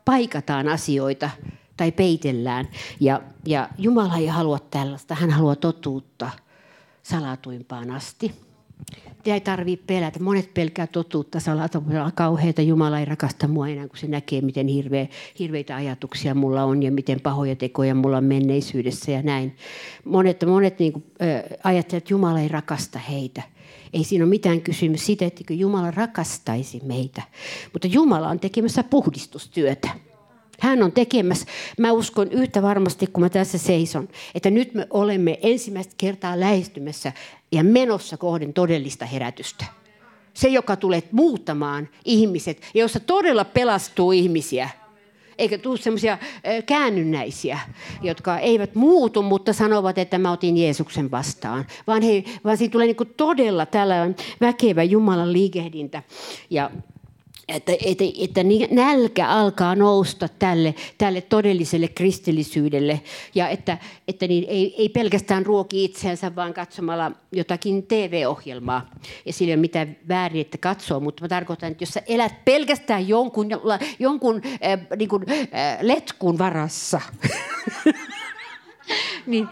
Paikataan 0.06 0.68
asioita 0.68 1.30
tai 1.78 1.92
peitellään. 1.92 2.68
Ja, 3.00 3.22
ja 3.46 3.70
Jumala 3.78 4.18
ei 4.18 4.28
halua 4.28 4.60
tällaista. 4.60 5.16
Hän 5.16 5.30
haluaa 5.30 5.56
totuutta 5.56 6.30
salatuimpaan 7.04 7.92
asti. 7.92 8.50
Te 9.24 9.34
ei 9.34 9.42
tarvitse 9.42 9.86
pelätä. 9.88 10.20
Monet 10.20 10.54
pelkää 10.54 10.88
totuutta, 10.88 11.40
salatumpaa 11.40 12.12
kauheita. 12.16 12.62
Jumala 12.62 13.00
ei 13.00 13.06
rakasta 13.06 13.48
mua 13.48 13.68
enää, 13.68 13.88
kun 13.88 13.98
se 13.98 14.08
näkee, 14.08 14.42
miten 14.42 14.68
hirveä, 14.68 15.08
hirveitä 15.40 15.76
ajatuksia 15.76 16.36
mulla 16.36 16.64
on 16.64 16.84
ja 16.84 16.92
miten 16.92 17.22
pahoja 17.22 17.56
tekoja 17.56 17.96
mulla 17.96 18.18
on 18.18 18.24
menneisyydessä 18.24 19.12
ja 19.12 19.22
näin. 19.22 19.56
Monet, 20.06 20.46
monet 20.46 20.80
niin 20.80 20.94
kuin, 20.94 21.06
äh, 21.22 21.44
ajattelevat, 21.64 22.04
että 22.04 22.14
Jumala 22.14 22.40
ei 22.40 22.48
rakasta 22.48 23.00
heitä. 23.00 23.42
Ei 23.94 24.04
siinä 24.04 24.26
ole 24.26 24.30
mitään 24.30 24.62
kysymys 24.62 25.06
siitä, 25.06 25.26
että 25.26 25.54
Jumala 25.54 25.92
rakastaisi 25.92 26.82
meitä. 26.86 27.22
Mutta 27.74 27.88
Jumala 27.88 28.30
on 28.30 28.40
tekemässä 28.40 28.84
puhdistustyötä. 28.84 29.90
Hän 30.60 30.84
on 30.84 30.92
tekemässä, 30.92 31.46
mä 31.80 31.92
uskon 31.92 32.32
yhtä 32.32 32.62
varmasti, 32.62 33.08
kun 33.08 33.24
mä 33.24 33.30
tässä 33.30 33.58
seison, 33.58 34.08
että 34.36 34.50
nyt 34.50 34.74
me 34.74 34.88
olemme 34.90 35.40
ensimmäistä 35.42 35.94
kertaa 35.98 36.40
lähestymässä 36.40 37.12
ja 37.52 37.64
menossa 37.64 38.18
kohden 38.18 38.54
todellista 38.54 39.06
herätystä. 39.06 39.66
Se, 40.34 40.48
joka 40.48 40.76
tulee 40.76 41.04
muuttamaan 41.12 41.90
ihmiset, 42.06 42.62
ja 42.74 42.82
jossa 42.82 43.00
todella 43.00 43.46
pelastuu 43.46 44.12
ihmisiä. 44.12 44.70
Eikä 45.38 45.58
tule 45.58 45.78
semmoisia 45.78 46.18
käännynnäisiä, 46.66 47.60
jotka 48.02 48.40
eivät 48.40 48.76
muutu, 48.76 49.22
mutta 49.22 49.54
sanovat, 49.54 49.98
että 49.98 50.18
mä 50.18 50.32
otin 50.32 50.58
Jeesuksen 50.58 51.12
vastaan. 51.12 51.66
Vaan, 51.88 52.02
he, 52.02 52.24
vaan 52.44 52.58
siitä 52.58 52.72
tulee 52.72 52.88
niin 52.88 53.14
todella 53.18 53.66
tällainen 53.66 54.16
väkevä 54.42 54.84
Jumalan 54.84 55.34
liikehdintä. 55.34 56.04
Ja 56.50 56.72
että, 57.56 57.72
että, 57.86 58.04
että 58.20 58.42
nälkä 58.72 59.28
alkaa 59.28 59.76
nousta 59.76 60.30
tälle, 60.40 60.76
tälle 60.98 61.22
todelliselle 61.22 61.88
kristillisyydelle 61.88 63.02
ja 63.36 63.50
että, 63.50 63.78
että 64.08 64.28
niin 64.28 64.46
ei, 64.48 64.76
ei 64.78 64.90
pelkästään 64.90 65.46
ruoki 65.46 65.84
itseänsä, 65.84 66.36
vaan 66.36 66.54
katsomalla 66.54 67.12
jotakin 67.32 67.84
TV-ohjelmaa. 67.84 68.90
Ja 69.26 69.34
sillä 69.34 69.50
ei 69.50 69.56
ole 69.56 69.62
mitään 69.62 69.98
väärin, 70.08 70.42
että 70.42 70.58
katsoo, 70.58 71.00
mutta 71.00 71.24
mä 71.24 71.28
tarkoitan, 71.28 71.72
että 71.72 71.82
jos 71.82 71.90
sä 71.90 72.02
elät 72.08 72.46
pelkästään 72.46 73.08
jonkun, 73.08 73.48
jonkun 74.00 74.42
äh, 74.46 74.98
niin 74.98 75.10
kuin, 75.10 75.26
äh, 75.32 75.78
letkun 75.82 76.38
varassa, 76.38 77.02
niin, 79.26 79.48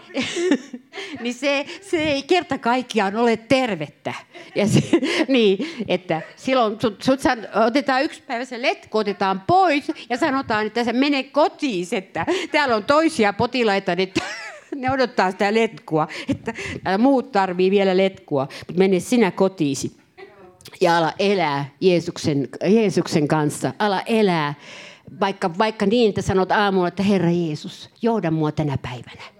niin 1.22 1.34
se, 1.34 1.66
se 1.80 1.96
ei 1.96 2.22
kerta 2.22 2.58
kaikkiaan 2.58 3.16
ole 3.16 3.36
tervettä. 3.36 4.14
Ja 4.54 4.66
se, 4.68 4.80
niin, 5.28 5.84
että 5.88 6.22
silloin 6.36 6.80
sut, 6.80 7.02
sut 7.02 7.20
san, 7.20 7.48
otetaan 7.66 8.02
yksi 8.02 8.22
päivä 8.26 8.44
se 8.44 8.62
letku 8.62 8.98
otetaan 8.98 9.42
pois 9.46 9.92
ja 10.10 10.16
sanotaan, 10.16 10.66
että 10.66 10.84
se 10.84 10.92
menee 10.92 11.22
kotiin, 11.22 11.86
että 11.92 12.26
täällä 12.52 12.76
on 12.76 12.84
toisia 12.84 13.32
potilaita, 13.32 13.94
niin 13.94 14.12
ne 14.76 14.90
odottaa 14.90 15.30
sitä 15.30 15.54
letkua, 15.54 16.08
että 16.28 16.54
muut 16.98 17.32
tarvii 17.32 17.70
vielä 17.70 17.96
letkua, 17.96 18.48
mutta 18.66 18.78
mene 18.78 19.00
sinä 19.00 19.30
kotiisi 19.30 19.98
ja 20.80 20.96
ala 20.96 21.12
elää 21.18 21.70
Jeesuksen, 21.80 22.48
Jeesuksen 22.68 23.28
kanssa, 23.28 23.72
ala 23.78 24.02
elää 24.06 24.54
vaikka, 25.20 25.58
vaikka 25.58 25.86
niin, 25.86 26.08
että 26.08 26.22
sanot 26.22 26.52
aamulla, 26.52 26.88
että 26.88 27.02
Herra 27.02 27.30
Jeesus, 27.30 27.90
johda 28.02 28.30
mua 28.30 28.52
tänä 28.52 28.78
päivänä. 28.82 29.37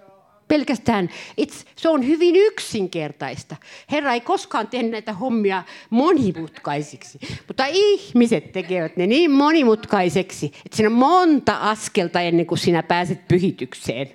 Pelkästään, 0.49 1.11
it's, 1.40 1.64
se 1.76 1.88
on 1.88 2.07
hyvin 2.07 2.37
yksinkertaista. 2.37 3.57
Herra 3.90 4.12
ei 4.12 4.20
koskaan 4.20 4.68
tehnyt 4.68 4.90
näitä 4.90 5.12
hommia 5.12 5.62
monimutkaisiksi, 5.90 7.18
mutta 7.46 7.64
ihmiset 7.66 8.53
tekevät 8.53 8.96
ne 8.96 9.07
niin 9.07 9.31
monimutkaiseksi, 9.31 10.46
että 10.46 10.77
siinä 10.77 10.88
on 10.88 10.96
monta 10.96 11.57
askelta 11.57 12.20
ennen 12.20 12.46
kuin 12.46 12.59
sinä 12.59 12.83
pääset 12.83 13.29
pyhitykseen. 13.29 14.09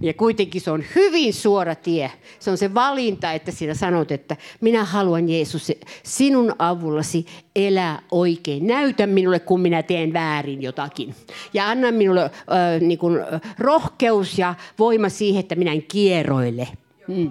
Ja 0.00 0.14
kuitenkin 0.14 0.60
se 0.60 0.70
on 0.70 0.84
hyvin 0.94 1.34
suora 1.34 1.74
tie. 1.74 2.12
Se 2.38 2.50
on 2.50 2.58
se 2.58 2.74
valinta, 2.74 3.32
että 3.32 3.50
sinä 3.50 3.74
sanot, 3.74 4.12
että 4.12 4.36
minä 4.60 4.84
haluan 4.84 5.28
Jeesus 5.28 5.72
sinun 6.02 6.54
avullasi 6.58 7.26
elää 7.56 8.02
oikein. 8.10 8.66
Näytä 8.66 9.06
minulle, 9.06 9.40
kun 9.40 9.60
minä 9.60 9.82
teen 9.82 10.12
väärin 10.12 10.62
jotakin. 10.62 11.14
Ja 11.54 11.68
anna 11.68 11.92
minulle 11.92 12.22
äh, 12.24 12.30
niin 12.80 12.98
kuin, 12.98 13.18
rohkeus 13.58 14.38
ja 14.38 14.54
voima 14.78 15.08
siihen, 15.08 15.40
että 15.40 15.54
minä 15.54 15.71
en 15.72 15.82
kierroile. 15.82 16.68
Mm. 17.08 17.30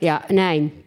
Ja 0.00 0.20
näin. 0.32 0.84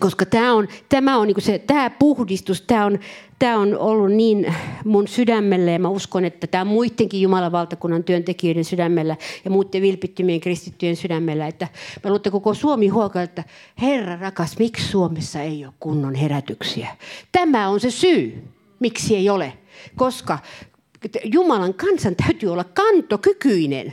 Koska 0.00 0.26
tämä 0.26 0.54
on, 0.54 0.68
tämä 0.88 1.16
on 1.16 1.26
niin 1.26 1.42
se, 1.42 1.58
tämä 1.58 1.90
puhdistus, 1.90 2.62
tämä 2.62 2.86
on, 2.86 2.98
tämä 3.38 3.58
on 3.58 3.78
ollut 3.78 4.12
niin 4.12 4.54
mun 4.84 5.08
sydämelle 5.08 5.72
ja 5.72 5.78
mä 5.78 5.88
uskon, 5.88 6.24
että 6.24 6.46
tämä 6.46 6.62
on 6.62 6.66
muidenkin 6.66 7.22
Jumalan 7.22 7.52
valtakunnan 7.52 8.04
työntekijöiden 8.04 8.64
sydämellä 8.64 9.16
ja 9.44 9.50
muiden 9.50 9.82
vilpittömien 9.82 10.40
kristittyjen 10.40 10.96
sydämellä, 10.96 11.46
että 11.46 11.68
mä 12.04 12.08
luulen, 12.08 12.16
että 12.16 12.30
koko 12.30 12.54
Suomi 12.54 12.88
huokaa, 12.88 13.22
että 13.22 13.44
Herra 13.82 14.16
rakas, 14.16 14.58
miksi 14.58 14.88
Suomessa 14.88 15.42
ei 15.42 15.64
ole 15.64 15.74
kunnon 15.80 16.14
herätyksiä? 16.14 16.88
Tämä 17.32 17.68
on 17.68 17.80
se 17.80 17.90
syy, 17.90 18.44
miksi 18.80 19.16
ei 19.16 19.30
ole. 19.30 19.52
Koska 19.96 20.38
Jumalan 21.24 21.74
kansan 21.74 22.16
täytyy 22.16 22.52
olla 22.52 22.64
kantokykyinen 22.64 23.92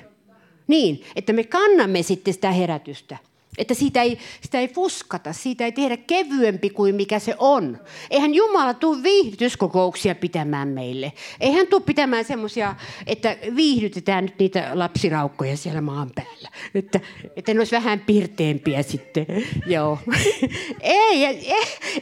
niin, 0.68 1.04
että 1.16 1.34
me 1.34 1.44
kannamme 1.44 2.04
sitten 2.04 2.34
sitä 2.34 2.52
herätystä. 2.52 3.18
Että 3.58 3.74
siitä 3.74 4.02
ei, 4.02 4.18
sitä 4.42 4.60
ei 4.60 4.68
fuskata, 4.68 5.34
siitä 5.34 5.66
ei 5.66 5.72
tehdä 5.72 5.98
kevyempi 5.98 6.70
kuin 6.70 6.96
mikä 6.96 7.20
se 7.20 7.36
on. 7.38 7.80
Eihän 8.10 8.34
Jumala 8.34 8.74
tule 8.74 9.04
viihdytyskokouksia 9.04 10.16
pitämään 10.16 10.68
meille. 10.68 11.14
Eihän 11.40 11.68
tule 11.68 11.82
pitämään 11.82 12.26
semmoisia, 12.26 12.76
että 13.08 13.38
viihdytetään 13.56 14.26
nyt 14.26 14.40
niitä 14.40 14.70
lapsiraukkoja 14.74 15.58
siellä 15.58 15.82
maan 15.82 16.12
päällä. 16.16 16.50
Että, 16.76 17.00
että 17.36 17.54
ne 17.54 17.60
olisi 17.60 17.76
vähän 17.76 18.00
pirteempiä 18.00 18.84
sitten. 18.84 19.26
Joo. 19.66 20.00
ei, 20.82 21.26
ei, 21.26 21.54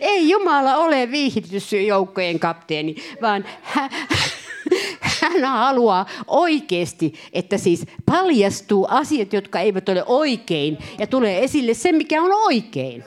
ei 0.02 0.30
Jumala 0.30 0.76
ole 0.78 1.12
viihdytysjoukkojen 1.12 2.40
kapteeni, 2.40 2.96
vaan 3.22 3.46
hän, 3.62 3.90
hän 5.22 5.46
haluaa 5.46 6.06
oikeasti, 6.28 7.14
että 7.34 7.58
siis 7.58 7.86
paljastuu 8.06 8.88
asiat, 8.90 9.34
jotka 9.34 9.60
eivät 9.60 9.90
ole 9.90 10.04
oikein 10.06 10.78
ja 11.00 11.08
tulee 11.08 11.44
esille 11.44 11.74
se, 11.74 11.92
mikä 11.92 12.22
on 12.22 12.32
oikein. 12.32 13.04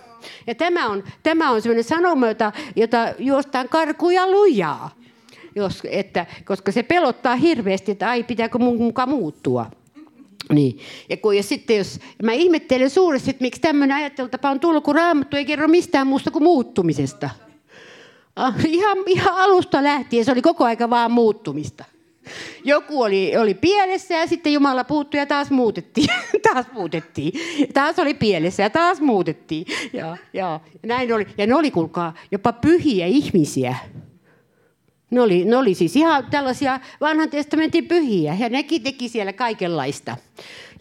Ja 0.46 0.54
tämä 0.54 0.88
on, 0.88 1.04
tämä 1.22 1.50
on 1.50 1.62
sellainen 1.62 1.84
sanoma, 1.84 2.28
jota, 2.28 2.52
jota 2.76 3.14
juostaan 3.18 3.68
karkuja 3.68 4.30
lujaa. 4.30 4.90
Jos, 5.56 5.82
että, 5.90 6.26
koska 6.44 6.72
se 6.72 6.82
pelottaa 6.82 7.36
hirveästi, 7.36 7.92
että 7.92 8.10
ai 8.10 8.22
pitääkö 8.22 8.58
mun 8.58 8.82
mukaan 8.82 9.08
muuttua. 9.08 9.66
Niin. 10.52 10.78
Ja, 11.08 11.16
kun, 11.16 11.36
ja 11.36 11.42
sitten 11.42 11.76
jos, 11.76 12.00
mä 12.22 12.32
ihmettelen 12.32 12.90
suuresti, 12.90 13.30
että 13.30 13.42
miksi 13.42 13.60
tämmöinen 13.60 13.96
ajattelutapa 13.96 14.50
on 14.50 14.60
tullut, 14.60 14.84
kun 14.84 14.94
raamattu 14.94 15.36
ei 15.36 15.44
kerro 15.44 15.68
mistään 15.68 16.06
muusta 16.06 16.30
kuin 16.30 16.42
muuttumisesta. 16.42 17.30
Ah, 18.36 18.54
ihan, 18.66 18.98
ihan 19.06 19.34
alusta 19.36 19.82
lähtien 19.82 20.24
se 20.24 20.32
oli 20.32 20.42
koko 20.42 20.64
aika 20.64 20.90
vaan 20.90 21.12
muuttumista. 21.12 21.84
Joku 22.64 23.02
oli, 23.02 23.36
oli 23.36 23.54
pielessä 23.54 24.14
ja 24.14 24.26
sitten 24.26 24.52
Jumala 24.52 24.84
puuttui 24.84 25.20
ja 25.20 25.26
taas 25.26 25.50
muutettiin. 25.50 26.08
taas 26.52 26.66
muutettiin. 26.72 27.32
Taas 27.74 27.98
oli 27.98 28.14
pielessä 28.14 28.62
ja 28.62 28.70
taas 28.70 29.00
muutettiin. 29.00 29.66
Ja, 29.92 30.16
ja, 30.32 30.60
näin 30.86 31.12
oli. 31.12 31.26
ja 31.38 31.46
ne 31.46 31.54
oli, 31.54 31.70
kuulkaa, 31.70 32.14
jopa 32.30 32.52
pyhiä 32.52 33.06
ihmisiä. 33.06 33.76
Ne 35.14 35.20
oli, 35.20 35.44
ne 35.44 35.57
oli 35.57 35.74
siis 35.74 35.96
ihan 35.96 36.27
tällaisia 36.31 36.81
vanhan 37.00 37.31
testamentin 37.31 37.88
pyhiä 37.88 38.37
ja 38.40 38.48
nekin 38.48 38.83
teki 38.83 39.09
siellä 39.09 39.33
kaikenlaista. 39.33 40.16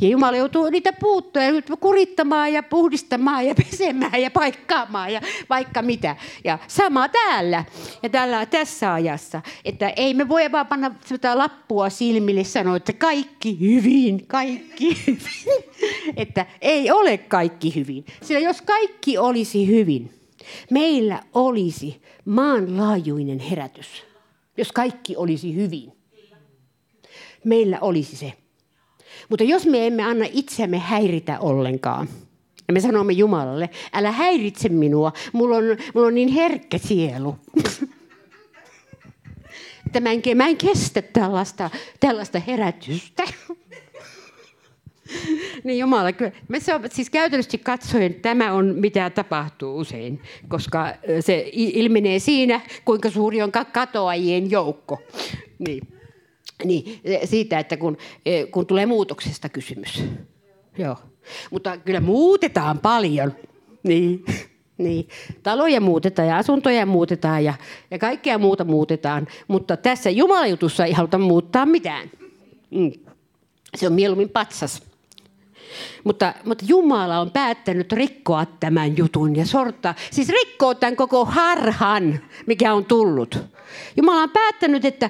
Ja 0.02 0.10
Jumala 0.10 0.38
joutuu 0.38 0.70
niitä 0.70 0.94
puuttua 0.94 1.42
ja 1.42 1.52
kurittamaan 1.80 2.54
ja 2.54 2.64
puhdistamaan 2.64 3.46
ja 3.46 3.56
pesemään 3.70 4.22
ja 4.22 4.32
paikkaamaan 4.32 5.14
ja 5.14 5.22
vaikka 5.50 5.82
mitä. 5.82 6.16
Ja 6.44 6.60
sama 6.68 7.10
täällä 7.10 7.66
ja 8.04 8.10
tällä, 8.10 8.46
tässä 8.46 8.94
ajassa. 8.94 9.42
Että 9.66 9.90
ei 9.90 10.14
me 10.14 10.30
voi 10.30 10.52
vaan 10.52 10.68
panna 10.68 10.96
sitä 11.06 11.38
lappua 11.38 11.90
silmille 11.90 12.44
sanoa, 12.44 12.76
että 12.76 12.94
kaikki 12.94 13.60
hyvin, 13.60 14.28
kaikki 14.28 14.98
hyvin. 15.08 15.64
että 16.18 16.46
ei 16.62 16.92
ole 16.92 17.18
kaikki 17.18 17.76
hyvin. 17.76 18.06
Sillä 18.22 18.40
jos 18.40 18.62
kaikki 18.62 19.18
olisi 19.18 19.68
hyvin, 19.68 20.14
meillä 20.70 21.20
olisi 21.34 22.02
maanlaajuinen 22.26 23.40
herätys. 23.40 24.13
Jos 24.58 24.72
kaikki 24.72 25.16
olisi 25.18 25.56
hyvin. 25.56 25.94
Meillä 27.44 27.78
olisi 27.82 28.16
se. 28.16 28.34
Mutta 29.30 29.44
jos 29.44 29.66
me 29.66 29.88
emme 29.88 30.04
anna 30.04 30.26
itseämme 30.34 30.80
häiritä 30.80 31.40
ollenkaan, 31.40 32.08
Ja 32.68 32.74
me 32.74 32.80
sanomme 32.80 33.14
Jumalalle, 33.14 33.70
älä 33.94 34.12
häiritse 34.12 34.70
minua, 34.70 35.14
mulla 35.34 35.58
on, 35.58 35.64
mulla 35.94 36.08
on 36.08 36.16
niin 36.16 36.30
herkkä 36.30 36.78
sielu. 36.78 37.36
että 39.86 40.00
mä 40.00 40.12
en, 40.12 40.22
mä 40.36 40.48
en 40.48 40.58
kestä 40.58 41.02
tällaista, 41.02 41.70
tällaista 42.00 42.40
herätystä. 42.40 43.24
niin 45.64 45.80
Jumala, 45.80 46.12
kyllä. 46.12 46.32
Me 46.48 46.60
se 46.60 46.76
on, 46.76 46.82
siis 46.92 47.10
käytännössä 47.10 47.58
katsoen 47.58 48.14
tämä 48.14 48.54
on 48.54 48.66
mitä 48.66 49.10
tapahtuu 49.10 49.78
usein, 49.78 50.22
koska 50.48 50.94
se 51.20 51.50
ilmenee 51.54 52.20
siinä, 52.20 52.62
kuinka 52.86 53.10
suuri 53.10 53.42
on 53.42 53.52
katoajien 53.52 54.52
joukko. 54.52 55.02
Niin. 55.60 55.88
Niin, 56.64 57.02
siitä, 57.24 57.60
että 57.60 57.78
kun, 57.78 57.98
kun 58.52 58.66
tulee 58.66 58.86
muutoksesta 58.86 59.50
kysymys. 59.50 60.04
Joo. 60.78 60.98
Mutta 61.52 61.78
kyllä 61.78 62.00
muutetaan 62.00 62.80
paljon. 62.80 63.34
Niin. 63.84 64.24
Niin, 64.78 65.08
taloja 65.44 65.82
muutetaan 65.82 66.28
ja 66.28 66.38
asuntoja 66.38 66.86
muutetaan 66.86 67.44
ja, 67.44 67.54
ja 67.92 68.00
kaikkea 68.00 68.38
muuta 68.38 68.64
muutetaan, 68.64 69.28
mutta 69.48 69.78
tässä 69.78 70.10
Jumalajutussa 70.10 70.86
ei 70.86 70.94
haluta 70.94 71.18
muuttaa 71.18 71.66
mitään. 71.66 72.12
Mm. 72.72 72.92
Se 73.76 73.88
on 73.88 73.94
mieluummin 73.94 74.30
patsas. 74.30 74.84
Mutta, 76.04 76.34
mutta 76.46 76.66
Jumala 76.68 77.20
on 77.20 77.32
päättänyt 77.32 77.92
rikkoa 77.92 78.46
tämän 78.46 78.98
jutun 78.98 79.36
ja 79.36 79.46
sortaa, 79.46 79.96
siis 80.12 80.30
rikkoa 80.30 80.76
tämän 80.76 80.96
koko 80.96 81.26
harhan, 81.26 82.20
mikä 82.46 82.74
on 82.74 82.86
tullut. 82.86 83.40
Jumala 83.98 84.22
on 84.22 84.30
päättänyt, 84.30 84.86
että 84.86 85.10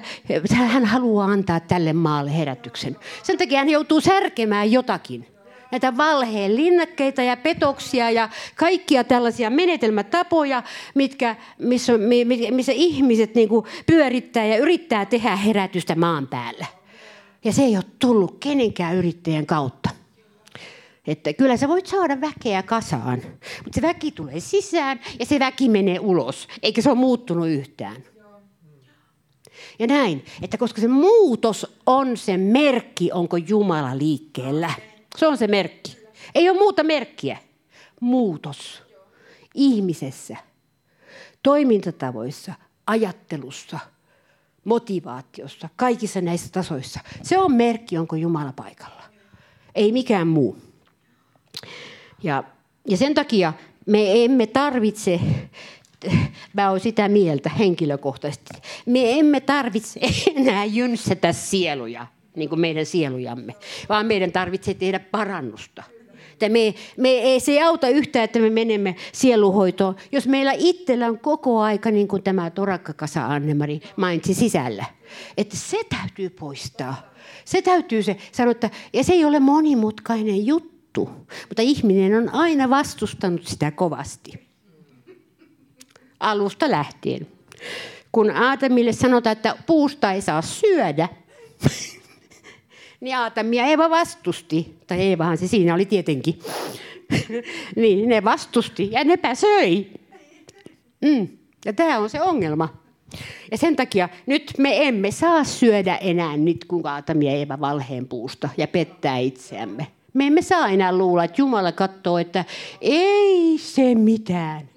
hän 0.54 0.84
haluaa 0.84 1.26
antaa 1.26 1.60
tälle 1.60 1.92
maalle 1.92 2.36
herätyksen. 2.38 2.96
Sen 3.22 3.38
takia 3.38 3.58
hän 3.58 3.68
joutuu 3.68 4.00
särkemään 4.00 4.72
jotakin 4.72 5.34
näitä 5.74 5.96
valheen 5.96 6.56
linnakkeita 6.56 7.22
ja 7.22 7.36
petoksia 7.36 8.10
ja 8.10 8.28
kaikkia 8.56 9.04
tällaisia 9.04 9.50
menetelmätapoja, 9.50 10.62
mitkä, 10.94 11.36
missä, 11.58 11.92
missä 12.50 12.72
ihmiset 12.72 13.34
niin 13.34 13.48
kuin 13.48 13.66
pyörittää 13.86 14.46
ja 14.46 14.56
yrittää 14.56 15.06
tehdä 15.06 15.36
herätystä 15.36 15.94
maan 15.94 16.26
päällä. 16.26 16.66
Ja 17.44 17.52
se 17.52 17.62
ei 17.62 17.76
ole 17.76 17.84
tullut 17.98 18.36
kenenkään 18.40 18.96
yrittäjän 18.96 19.46
kautta. 19.46 19.90
Että 21.06 21.32
kyllä 21.32 21.56
sä 21.56 21.68
voit 21.68 21.86
saada 21.86 22.20
väkeä 22.20 22.62
kasaan, 22.62 23.22
mutta 23.64 23.74
se 23.74 23.82
väki 23.82 24.10
tulee 24.10 24.40
sisään 24.40 25.00
ja 25.18 25.26
se 25.26 25.38
väki 25.38 25.68
menee 25.68 25.98
ulos, 26.00 26.48
eikä 26.62 26.82
se 26.82 26.90
ole 26.90 26.98
muuttunut 26.98 27.48
yhtään. 27.48 27.96
Ja 29.78 29.86
näin, 29.86 30.24
että 30.42 30.58
koska 30.58 30.80
se 30.80 30.88
muutos 30.88 31.76
on 31.86 32.16
se 32.16 32.36
merkki, 32.36 33.12
onko 33.12 33.36
Jumala 33.36 33.98
liikkeellä. 33.98 34.70
Se 35.16 35.26
on 35.26 35.38
se 35.38 35.46
merkki. 35.46 35.96
Ei 36.34 36.50
ole 36.50 36.58
muuta 36.58 36.84
merkkiä. 36.84 37.38
Muutos. 38.00 38.82
Ihmisessä, 39.54 40.36
toimintatavoissa, 41.42 42.54
ajattelussa, 42.86 43.78
motivaatiossa, 44.64 45.68
kaikissa 45.76 46.20
näissä 46.20 46.48
tasoissa. 46.52 47.00
Se 47.22 47.38
on 47.38 47.52
merkki, 47.52 47.98
onko 47.98 48.16
Jumala 48.16 48.52
paikalla. 48.52 49.02
Ei 49.74 49.92
mikään 49.92 50.28
muu. 50.28 50.58
Ja, 52.22 52.44
ja 52.88 52.96
sen 52.96 53.14
takia 53.14 53.52
me 53.86 54.24
emme 54.24 54.46
tarvitse, 54.46 55.20
mä 56.52 56.70
olen 56.70 56.80
sitä 56.80 57.08
mieltä 57.08 57.50
henkilökohtaisesti, 57.50 58.50
me 58.86 59.18
emme 59.18 59.40
tarvitse 59.40 60.00
enää 60.36 60.64
jynsätä 60.64 61.32
sieluja 61.32 62.06
niin 62.36 62.48
kuin 62.48 62.60
meidän 62.60 62.86
sielujamme, 62.86 63.54
vaan 63.88 64.06
meidän 64.06 64.32
tarvitsee 64.32 64.74
tehdä 64.74 64.98
parannusta. 64.98 65.82
Että 66.32 66.48
me, 66.48 66.74
me, 66.96 67.08
ei, 67.08 67.40
se 67.40 67.62
auta 67.62 67.88
yhtään, 67.88 68.24
että 68.24 68.38
me 68.38 68.50
menemme 68.50 68.96
sieluhoitoon, 69.12 69.96
jos 70.12 70.26
meillä 70.26 70.52
itsellä 70.56 71.06
on 71.06 71.18
koko 71.18 71.60
aika, 71.60 71.90
niin 71.90 72.08
kuin 72.08 72.22
tämä 72.22 72.50
torakkakasa 72.50 73.26
Annemari 73.26 73.80
mainitsi 73.96 74.34
sisällä. 74.34 74.84
Että 75.36 75.56
se 75.56 75.76
täytyy 75.88 76.30
poistaa. 76.30 77.14
Se 77.44 77.62
täytyy 77.62 78.02
se 78.02 78.16
sanoa, 78.32 78.50
että, 78.50 78.70
ja 78.92 79.04
se 79.04 79.12
ei 79.12 79.24
ole 79.24 79.40
monimutkainen 79.40 80.46
juttu, 80.46 80.73
mutta 81.48 81.62
ihminen 81.62 82.18
on 82.18 82.34
aina 82.34 82.70
vastustanut 82.70 83.46
sitä 83.46 83.70
kovasti. 83.70 84.48
Alusta 86.20 86.70
lähtien. 86.70 87.26
Kun 88.12 88.30
Aatamille 88.30 88.92
sanotaan, 88.92 89.32
että 89.32 89.56
puusta 89.66 90.12
ei 90.12 90.20
saa 90.20 90.42
syödä, 90.42 91.08
niin 93.00 93.16
Aatam 93.16 93.52
ja 93.52 93.66
Eeva 93.66 93.90
vastusti. 93.90 94.74
Tai 94.86 95.00
Eevahan 95.00 95.38
se 95.38 95.48
siinä 95.48 95.74
oli 95.74 95.86
tietenkin. 95.86 96.38
niin, 97.76 98.08
ne 98.08 98.24
vastusti 98.24 98.88
ja 98.92 99.04
ne 99.04 99.18
söi. 99.34 99.86
Mm. 101.04 101.28
Ja 101.64 101.72
tämä 101.72 101.98
on 101.98 102.10
se 102.10 102.22
ongelma. 102.22 102.68
Ja 103.50 103.58
sen 103.58 103.76
takia 103.76 104.08
nyt 104.26 104.52
me 104.58 104.88
emme 104.88 105.10
saa 105.10 105.44
syödä 105.44 105.96
enää 105.96 106.36
nyt, 106.36 106.64
kun 106.64 106.86
Aatam 106.86 107.22
ja 107.22 107.32
Eeva 107.32 107.60
valheen 107.60 108.08
puusta 108.08 108.48
ja 108.56 108.68
pettää 108.68 109.18
itseämme. 109.18 109.86
Me 110.14 110.26
emme 110.26 110.42
saa 110.42 110.68
enää 110.68 110.98
luulla, 110.98 111.24
että 111.24 111.40
Jumala 111.40 111.72
katsoo, 111.72 112.18
että 112.18 112.44
ei 112.80 113.58
se 113.58 113.94
mitään. 113.94 114.68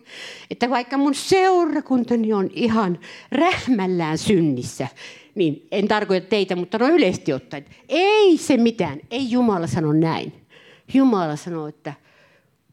Että 0.52 0.70
vaikka 0.70 0.98
mun 0.98 1.16
seurakuntani 1.16 2.34
on 2.34 2.50
ihan 2.54 3.00
rähmällään 3.32 4.18
synnissä, 4.18 4.88
niin 5.36 5.68
en 5.72 5.88
tarkoita 5.88 6.28
teitä, 6.28 6.56
mutta 6.56 6.78
no 6.78 6.88
yleisesti 6.88 7.34
ottaen. 7.34 7.66
Ei 7.90 8.38
se 8.38 8.58
mitään, 8.58 9.00
ei 9.12 9.32
Jumala 9.32 9.68
sano 9.68 9.94
näin. 9.94 10.46
Jumala 10.94 11.36
sanoo, 11.36 11.68
että 11.68 11.94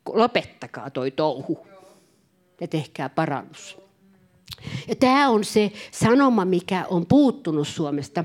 lopettakaa 0.06 0.90
toi 0.90 1.10
touhu 1.10 1.66
ja 2.60 2.68
tehkää 2.68 3.08
parannus. 3.08 3.78
Ja 4.88 4.96
tämä 4.96 5.28
on 5.28 5.44
se 5.44 5.72
sanoma, 5.90 6.44
mikä 6.44 6.84
on 6.90 7.06
puuttunut 7.06 7.68
Suomesta. 7.68 8.24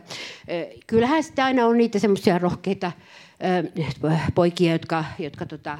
Kyllähän 0.87 1.23
sitä 1.23 1.45
aina 1.45 1.65
on 1.65 1.77
niitä 1.77 1.99
semmoisia 1.99 2.37
rohkeita 2.37 2.91
poikia, 4.35 4.71
jotka, 4.71 5.05
jotka 5.19 5.45
tota, 5.45 5.79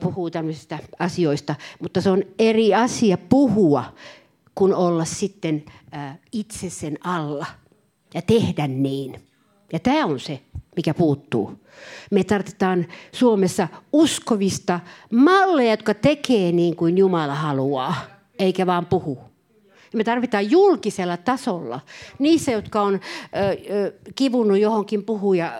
puhuu 0.00 0.30
tämmöisistä 0.30 0.78
asioista, 0.98 1.54
mutta 1.82 2.00
se 2.00 2.10
on 2.10 2.22
eri 2.38 2.74
asia 2.74 3.18
puhua 3.18 3.84
kuin 4.54 4.74
olla 4.74 5.04
sitten 5.04 5.64
itse 6.32 6.70
sen 6.70 6.98
alla 7.04 7.46
ja 8.14 8.22
tehdä 8.22 8.66
niin. 8.66 9.20
Ja 9.72 9.78
tämä 9.78 10.06
on 10.06 10.20
se, 10.20 10.40
mikä 10.76 10.94
puuttuu. 10.94 11.64
Me 12.10 12.24
tarvitaan 12.24 12.86
Suomessa 13.12 13.68
uskovista 13.92 14.80
malleja, 15.12 15.70
jotka 15.70 15.94
tekee 15.94 16.52
niin 16.52 16.76
kuin 16.76 16.98
Jumala 16.98 17.34
haluaa, 17.34 17.94
eikä 18.38 18.66
vaan 18.66 18.86
puhu. 18.86 19.27
Me 19.94 20.04
tarvitaan 20.04 20.50
julkisella 20.50 21.16
tasolla. 21.16 21.80
Niissä, 22.18 22.52
jotka 22.52 22.82
on 22.82 23.00
kivunut 24.14 24.58
johonkin 24.58 25.04
puhuja 25.04 25.52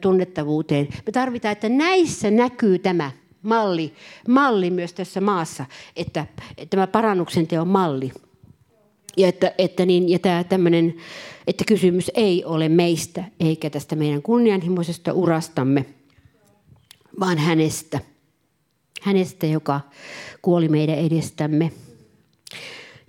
tunnettavuuteen. 0.00 0.88
Me 1.06 1.12
tarvitaan, 1.12 1.52
että 1.52 1.68
näissä 1.68 2.30
näkyy 2.30 2.78
tämä 2.78 3.10
malli, 3.42 3.92
malli 4.28 4.70
myös 4.70 4.92
tässä 4.92 5.20
maassa, 5.20 5.64
että, 5.96 6.26
että 6.50 6.76
tämä 6.76 6.86
parannuksen 6.86 7.46
teon 7.46 7.68
malli. 7.68 8.12
Ja, 9.16 9.28
että, 9.28 9.54
että, 9.58 9.86
niin, 9.86 10.08
ja 10.08 10.18
tämä 10.18 10.44
tämmöinen, 10.44 10.94
että 11.46 11.64
kysymys 11.66 12.10
ei 12.14 12.44
ole 12.44 12.68
meistä 12.68 13.24
eikä 13.40 13.70
tästä 13.70 13.96
meidän 13.96 14.22
kunnianhimoisesta 14.22 15.12
urastamme, 15.12 15.86
vaan 17.20 17.38
hänestä. 17.38 18.00
Hänestä, 19.02 19.46
joka 19.46 19.80
kuoli 20.42 20.68
meidän 20.68 20.98
edestämme. 20.98 21.72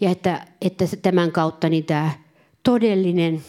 Ja 0.04 0.10
että, 0.10 0.48
että 0.62 0.86
tämän 1.02 1.32
kautta 1.32 1.70
niin 1.70 1.86
tämä 1.86 2.12
todellinen, 2.63 3.44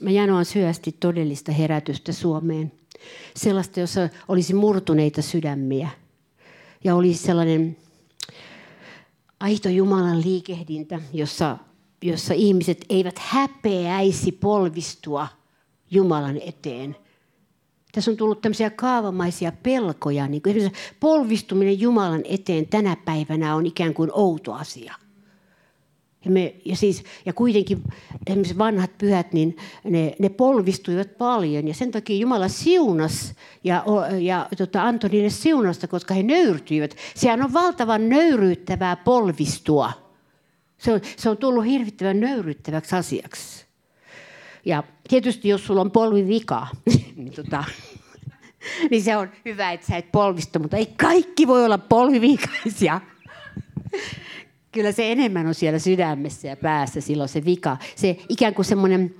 mä 0.00 0.10
janoan 0.10 0.44
syösti 0.44 0.96
todellista 1.00 1.52
herätystä 1.52 2.12
Suomeen. 2.12 2.72
Sellaista, 3.36 3.80
jossa 3.80 4.08
olisi 4.28 4.54
murtuneita 4.54 5.22
sydämiä. 5.22 5.88
Ja 6.84 6.94
olisi 6.94 7.22
sellainen 7.22 7.76
aito 9.40 9.68
Jumalan 9.68 10.22
liikehdintä, 10.22 11.00
jossa 11.12 11.58
jossa 12.02 12.34
ihmiset 12.34 12.84
eivät 12.88 13.18
häpeäisi 13.18 14.32
polvistua 14.32 15.28
Jumalan 15.90 16.38
eteen. 16.46 16.96
Tässä 17.92 18.10
on 18.10 18.16
tullut 18.16 18.40
tämmöisiä 18.40 18.70
kaavamaisia 18.70 19.52
pelkoja. 19.62 20.28
Niin 20.28 20.42
kuin 20.42 20.72
polvistuminen 21.00 21.80
Jumalan 21.80 22.22
eteen 22.24 22.66
tänä 22.66 22.96
päivänä 23.04 23.54
on 23.54 23.66
ikään 23.66 23.94
kuin 23.94 24.10
outo 24.12 24.52
asia. 24.52 25.01
Ja, 26.24 26.30
me, 26.30 26.54
ja, 26.64 26.76
siis, 26.76 27.04
ja 27.26 27.32
kuitenkin 27.32 27.82
vanhat 28.58 28.98
pyhät, 28.98 29.32
niin 29.32 29.56
ne, 29.84 30.14
ne 30.18 30.28
polvistuivat 30.28 31.18
paljon. 31.18 31.68
Ja 31.68 31.74
sen 31.74 31.90
takia 31.90 32.16
Jumala 32.16 32.48
siunas 32.48 33.34
ja, 33.64 33.84
ja 34.20 34.48
tota, 34.58 34.82
antoi 34.82 35.10
niille 35.10 35.30
siunasta, 35.30 35.88
koska 35.88 36.14
he 36.14 36.22
nöyrtyivät. 36.22 36.96
Sehän 37.14 37.42
on 37.42 37.52
valtavan 37.52 38.08
nöyryyttävää 38.08 38.96
polvistua. 38.96 39.92
Se 40.78 40.92
on, 40.92 41.00
se 41.16 41.30
on 41.30 41.36
tullut 41.36 41.64
hirvittävän 41.64 42.20
nöyryttäväksi 42.20 42.96
asiaksi. 42.96 43.64
Ja 44.64 44.82
tietysti 45.08 45.48
jos 45.48 45.66
sulla 45.66 45.80
on 45.80 45.90
polvi 45.90 46.28
vika, 46.28 46.66
niin 47.16 47.32
tota, 47.32 47.64
niin 48.90 49.02
se 49.02 49.16
on 49.16 49.28
hyvä, 49.44 49.72
että 49.72 49.86
sä 49.86 49.96
et 49.96 50.12
polvistu, 50.12 50.58
mutta 50.58 50.76
ei 50.76 50.86
kaikki 50.86 51.46
voi 51.46 51.64
olla 51.64 51.78
polviviikaisia. 51.78 53.00
Kyllä 54.72 54.92
se 54.92 55.12
enemmän 55.12 55.46
on 55.46 55.54
siellä 55.54 55.78
sydämessä 55.78 56.48
ja 56.48 56.56
päässä 56.56 57.00
silloin 57.00 57.28
se 57.28 57.44
vika. 57.44 57.76
Se 57.96 58.16
ikään 58.28 58.54
kuin 58.54 58.64
semmoinen, 58.64 59.14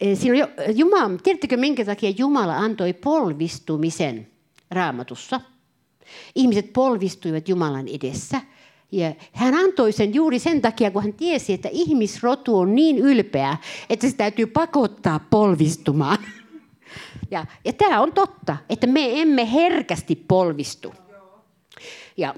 eh, 0.00 0.18
siinä 0.18 0.32
on 0.32 0.38
jo, 0.38 0.72
Jumala, 0.74 1.18
tiedättekö 1.22 1.56
minkä 1.56 1.84
takia 1.84 2.12
Jumala 2.18 2.56
antoi 2.56 2.92
polvistumisen 2.92 4.28
raamatussa? 4.70 5.40
Ihmiset 6.34 6.72
polvistuivat 6.72 7.48
Jumalan 7.48 7.88
edessä. 7.88 8.40
Ja 8.92 9.14
hän 9.32 9.54
antoi 9.54 9.92
sen 9.92 10.14
juuri 10.14 10.38
sen 10.38 10.60
takia, 10.60 10.90
kun 10.90 11.02
hän 11.02 11.12
tiesi, 11.12 11.52
että 11.52 11.68
ihmisrotu 11.72 12.58
on 12.58 12.74
niin 12.74 12.98
ylpeä, 12.98 13.56
että 13.90 14.10
se 14.10 14.16
täytyy 14.16 14.46
pakottaa 14.46 15.20
polvistumaan. 15.30 16.18
Ja, 17.30 17.46
ja 17.64 17.72
tämä 17.72 18.00
on 18.00 18.12
totta, 18.12 18.56
että 18.70 18.86
me 18.86 19.22
emme 19.22 19.52
herkästi 19.52 20.24
polvistu. 20.28 20.94
Ja 22.16 22.34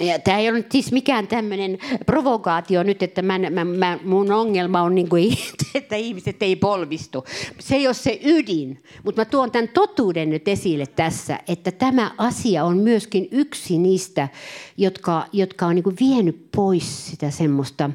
ja 0.00 0.18
tämä 0.18 0.38
ei 0.38 0.48
ole 0.50 0.58
nyt 0.58 0.72
siis 0.72 0.92
mikään 0.92 1.26
tämmöinen 1.26 1.78
provokaatio 2.06 2.82
nyt, 2.82 3.02
että 3.02 3.22
mä, 3.22 3.38
mä, 3.38 3.64
mä, 3.64 3.98
mun 4.04 4.32
ongelma 4.32 4.82
on, 4.82 4.94
niin 4.94 5.08
kuin, 5.08 5.38
että 5.74 5.96
ihmiset 5.96 6.42
ei 6.42 6.56
polvistu. 6.56 7.24
Se 7.58 7.76
ei 7.76 7.86
ole 7.86 7.94
se 7.94 8.20
ydin, 8.24 8.82
mutta 9.04 9.20
mä 9.20 9.24
tuon 9.24 9.50
tämän 9.50 9.68
totuuden 9.68 10.30
nyt 10.30 10.48
esille 10.48 10.86
tässä, 10.86 11.40
että 11.48 11.70
tämä 11.70 12.10
asia 12.18 12.64
on 12.64 12.76
myöskin 12.76 13.28
yksi 13.30 13.78
niistä, 13.78 14.28
jotka, 14.76 15.26
jotka 15.32 15.66
on 15.66 15.74
niin 15.74 15.82
kuin 15.82 15.96
vienyt 16.00 16.46
pois 16.56 17.10
sitä 17.10 17.30
semmoista 17.30 17.90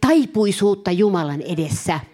taipuisuutta 0.00 0.92
Jumalan 0.92 1.42
edessä– 1.42 2.00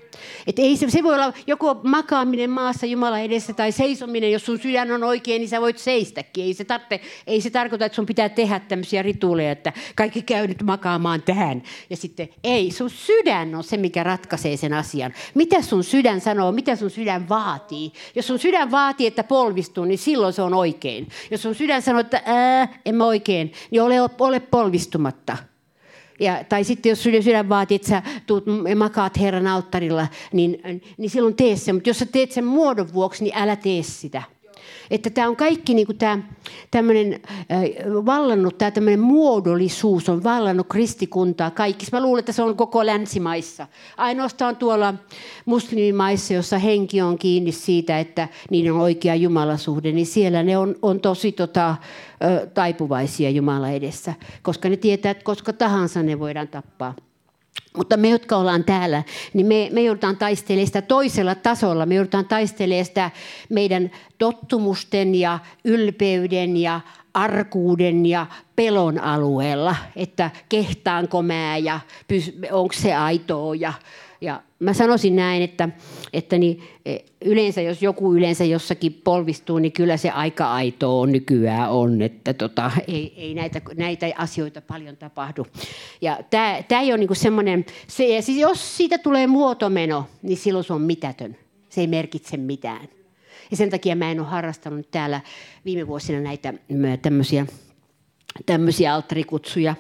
et 0.47 0.59
ei 0.59 0.77
se, 0.77 0.91
se 0.91 1.03
voi 1.03 1.15
olla 1.15 1.33
joko 1.47 1.81
makaaminen 1.83 2.51
maassa 2.51 2.87
Jumala 2.87 3.19
edessä 3.19 3.53
tai 3.53 3.73
seisominen, 3.73 4.33
jos 4.33 4.47
sun 4.47 4.59
sydän 4.59 4.93
on 4.93 5.05
oikein, 5.05 5.41
niin 5.41 5.49
sä 5.49 5.61
voit 5.61 5.79
seistäkin. 5.79 6.45
Ei 6.45 6.55
se, 6.55 6.65
tarvitse, 6.65 7.01
ei 7.27 7.41
se 7.41 7.51
tarkoita, 7.51 7.85
että 7.85 7.97
sun 7.97 8.07
pitää 8.07 8.29
tehdä 8.29 8.61
tämmöisiä 8.61 9.03
rituuleja, 9.03 9.53
että 9.53 9.73
kaikki 9.95 10.23
käy 10.23 10.47
nyt 10.47 10.63
makaamaan 10.63 11.23
tähän. 11.23 11.63
Ja 11.91 11.97
sitten 11.97 12.29
ei, 12.45 12.71
sun 12.71 12.91
sydän 12.91 13.55
on 13.55 13.65
se, 13.65 13.77
mikä 13.77 14.03
ratkaisee 14.03 14.57
sen 14.57 14.73
asian. 14.73 15.15
Mitä 15.35 15.63
sun 15.63 15.85
sydän 15.85 16.21
sanoo, 16.21 16.53
mitä 16.53 16.77
sun 16.77 16.91
sydän 16.91 17.29
vaatii. 17.29 17.93
Jos 18.15 18.27
sun 18.27 18.39
sydän 18.39 18.71
vaatii, 18.71 19.07
että 19.07 19.25
polvistuu, 19.25 19.85
niin 19.85 19.99
silloin 19.99 20.33
se 20.33 20.43
on 20.43 20.55
oikein. 20.55 21.09
Jos 21.31 21.43
sun 21.43 21.55
sydän 21.55 21.83
sanoo, 21.83 22.01
että 22.01 22.23
ää, 22.25 22.81
en 22.85 22.95
mä 22.95 23.05
oikein, 23.05 23.53
niin 23.71 23.83
ole, 23.83 24.01
ole 24.21 24.41
polvistumatta. 24.41 25.54
Ja, 26.25 26.45
tai 26.45 26.65
sitten 26.65 26.91
jos 26.91 27.03
sydän 27.03 27.49
vaatii, 27.49 27.75
että 27.75 27.89
sä 27.89 28.03
tuut, 28.27 28.45
makaat 28.77 29.21
Herran 29.21 29.47
alttarilla, 29.47 30.07
niin, 30.33 30.63
niin 30.99 31.11
silloin 31.11 31.37
tee 31.37 31.57
se. 31.57 31.73
Mutta 31.73 31.91
jos 31.91 31.99
sä 31.99 32.07
teet 32.07 32.33
sen 32.33 32.45
muodon 32.45 32.95
vuoksi, 32.95 33.25
niin 33.25 33.37
älä 33.37 33.57
tee 33.57 33.83
sitä. 33.83 34.23
Että 34.91 35.11
tämä 35.11 35.29
on 35.29 35.37
kaikki 35.37 35.75
niin 35.75 35.87
kuin 35.87 35.99
tämä 35.99 36.19
tämmöinen 36.71 37.21
vallannut, 38.07 38.59
tämä 38.59 38.71
tämmöinen 38.71 39.01
muodollisuus 39.01 40.09
on 40.09 40.25
vallannut 40.25 40.67
kristikuntaa 40.69 41.51
kaikissa. 41.51 41.97
Mä 41.97 42.03
luulen, 42.03 42.19
että 42.19 42.33
se 42.33 42.43
on 42.43 42.57
koko 42.57 42.87
länsimaissa. 42.87 43.67
Ainoastaan 43.97 44.57
tuolla 44.57 44.95
muslimimaissa, 45.45 46.35
jossa 46.35 46.59
henki 46.59 47.03
on 47.03 47.19
kiinni 47.19 47.53
siitä, 47.53 47.99
että 48.01 48.29
niiden 48.51 48.73
on 48.73 48.81
oikea 48.81 49.15
jumalasuhde, 49.15 49.93
niin 49.93 50.07
siellä 50.07 50.43
ne 50.43 50.59
on, 50.59 50.75
on 50.83 51.01
tosi 51.01 51.33
tota, 51.33 51.77
taipuvaisia 52.55 53.31
Jumala 53.31 53.71
edessä, 53.71 54.15
koska 54.43 54.69
ne 54.69 54.77
tietää, 54.77 55.11
että 55.11 55.25
koska 55.25 55.53
tahansa 55.53 56.03
ne 56.03 56.19
voidaan 56.19 56.49
tappaa. 56.49 56.95
Mutta 57.77 57.97
me, 57.97 58.09
jotka 58.09 58.37
ollaan 58.37 58.65
täällä, 58.65 59.03
niin 59.33 59.47
me, 59.47 59.69
me 59.73 59.83
joudutaan 59.83 60.17
taistelemaan 60.17 60.67
sitä 60.67 60.83
toisella 60.83 61.35
tasolla. 61.35 61.87
Me 61.87 61.95
joudutaan 61.95 62.29
taistelemaan 62.29 62.85
sitä 62.85 63.11
meidän 63.49 63.91
tottumusten 64.19 65.15
ja 65.15 65.39
ylpeyden 65.65 66.57
ja 66.57 66.81
arkuuden 67.15 68.07
ja 68.07 68.27
pelon 68.57 68.99
alueella, 69.01 69.77
että 69.97 70.31
kehtaanko 70.49 71.23
mä 71.23 71.57
ja 71.57 71.81
onko 72.53 72.73
se 72.73 72.95
aitoa 72.95 73.55
ja 73.55 73.73
ja 74.25 74.43
mä 74.59 74.73
sanoisin 74.73 75.17
näin, 75.17 75.43
että, 75.43 75.69
että 76.13 76.39
niin, 76.39 76.63
e, 76.87 76.97
yleensä 77.25 77.61
jos 77.61 77.83
joku 77.83 78.15
yleensä 78.15 78.45
jossakin 78.45 79.01
polvistuu, 79.05 79.59
niin 79.59 79.73
kyllä 79.73 79.97
se 79.97 80.11
aika 80.11 80.53
aitoa 80.53 81.07
nykyään 81.07 81.71
on, 81.71 82.03
että 82.03 82.35
tota, 82.35 82.71
ei, 82.89 83.15
ei 83.17 83.35
näitä, 83.35 83.61
näitä 83.77 84.07
asioita 84.17 84.61
paljon 84.61 84.97
tapahdu. 84.97 85.47
Ja 86.01 86.19
tämä 86.69 86.81
ei 86.81 86.93
ole 86.93 86.99
niinku 86.99 87.15
semmoinen, 87.15 87.65
se, 87.87 88.21
siis 88.21 88.39
jos 88.39 88.77
siitä 88.77 88.99
tulee 88.99 89.27
muotomeno, 89.27 90.07
niin 90.23 90.39
silloin 90.39 90.65
se 90.65 90.73
on 90.73 90.83
mitätön. 90.83 91.37
Se 91.69 91.81
ei 91.81 91.87
merkitse 91.87 92.37
mitään. 92.37 92.89
Ja 93.51 93.57
sen 93.57 93.71
takia 93.71 93.97
mä 93.97 94.11
en 94.11 94.21
ole 94.21 94.29
harrastanut 94.29 94.91
täällä 94.91 95.21
viime 95.65 95.87
vuosina 95.87 96.21
näitä 96.21 96.55
tämmöisiä 97.03 97.47
tämmöisiä 98.47 98.95
alttarikutsuja, 98.95 99.75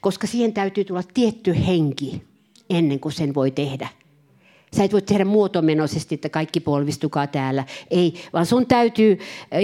koska 0.00 0.26
siihen 0.26 0.52
täytyy 0.52 0.84
tulla 0.84 1.02
tietty 1.14 1.54
henki 1.66 2.22
ennen 2.70 3.00
kuin 3.00 3.12
sen 3.12 3.34
voi 3.34 3.50
tehdä. 3.50 3.88
Sä 4.76 4.84
et 4.84 4.92
voi 4.92 5.02
tehdä 5.02 5.24
muotomenoisesti, 5.24 6.14
että 6.14 6.28
kaikki 6.28 6.60
polvistukaa 6.60 7.26
täällä. 7.26 7.64
Ei, 7.90 8.14
vaan 8.32 8.46
sun 8.46 8.66
täytyy, 8.66 9.18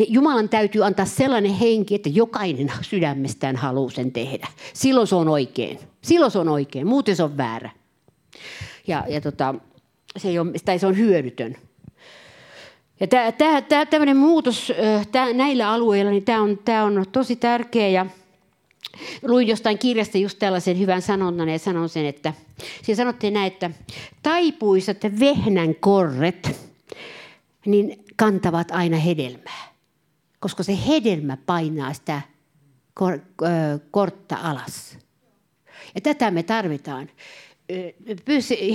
Jumalan 0.08 0.48
täytyy 0.48 0.84
antaa 0.84 1.06
sellainen 1.06 1.54
henki, 1.54 1.94
että 1.94 2.08
jokainen 2.08 2.72
sydämestään 2.82 3.56
haluaa 3.56 3.90
sen 3.90 4.12
tehdä. 4.12 4.48
Silloin 4.72 5.06
se 5.06 5.14
on 5.14 5.28
oikein. 5.28 5.78
Silloin 6.02 6.30
se 6.30 6.38
on 6.38 6.48
oikein, 6.48 6.86
muuten 6.86 7.16
se 7.16 7.22
on 7.22 7.36
väärä. 7.36 7.70
Ja, 8.86 9.04
ja 9.08 9.20
tota, 9.20 9.54
se, 10.16 10.28
ei 10.28 10.38
ole, 10.38 10.50
tai 10.64 10.78
se 10.78 10.86
on 10.86 10.96
hyödytön. 10.96 11.56
Ja 13.00 13.06
tämä, 13.68 13.86
tämmöinen 13.86 14.16
muutos 14.16 14.72
tää, 15.12 15.32
näillä 15.32 15.70
alueilla, 15.70 16.10
niin 16.10 16.24
tämä 16.24 16.42
on, 16.42 16.58
tämä 16.64 16.84
on 16.84 17.04
tosi 17.12 17.36
tärkeä. 17.36 17.88
Ja 17.88 18.06
luin 19.22 19.48
jostain 19.48 19.78
kirjasta 19.78 20.18
just 20.18 20.38
tällaisen 20.38 20.78
hyvän 20.78 21.02
sanonnan 21.02 21.48
ja 21.48 21.58
sanon 21.58 21.88
sen, 21.88 22.06
että 22.06 22.34
siinä 22.82 22.96
sanottiin 22.96 23.34
näin, 23.34 23.52
että 23.52 23.70
taipuisat 24.22 24.98
vehnän 25.20 25.74
korret, 25.74 26.70
niin 27.66 28.04
kantavat 28.16 28.70
aina 28.70 28.96
hedelmää. 28.96 29.70
Koska 30.40 30.62
se 30.62 30.78
hedelmä 30.88 31.36
painaa 31.36 31.92
sitä 31.92 32.22
kor, 32.94 33.18
kortta 33.90 34.36
alas. 34.42 34.98
Ja 35.94 36.00
tätä 36.00 36.30
me 36.30 36.42
tarvitaan. 36.42 37.08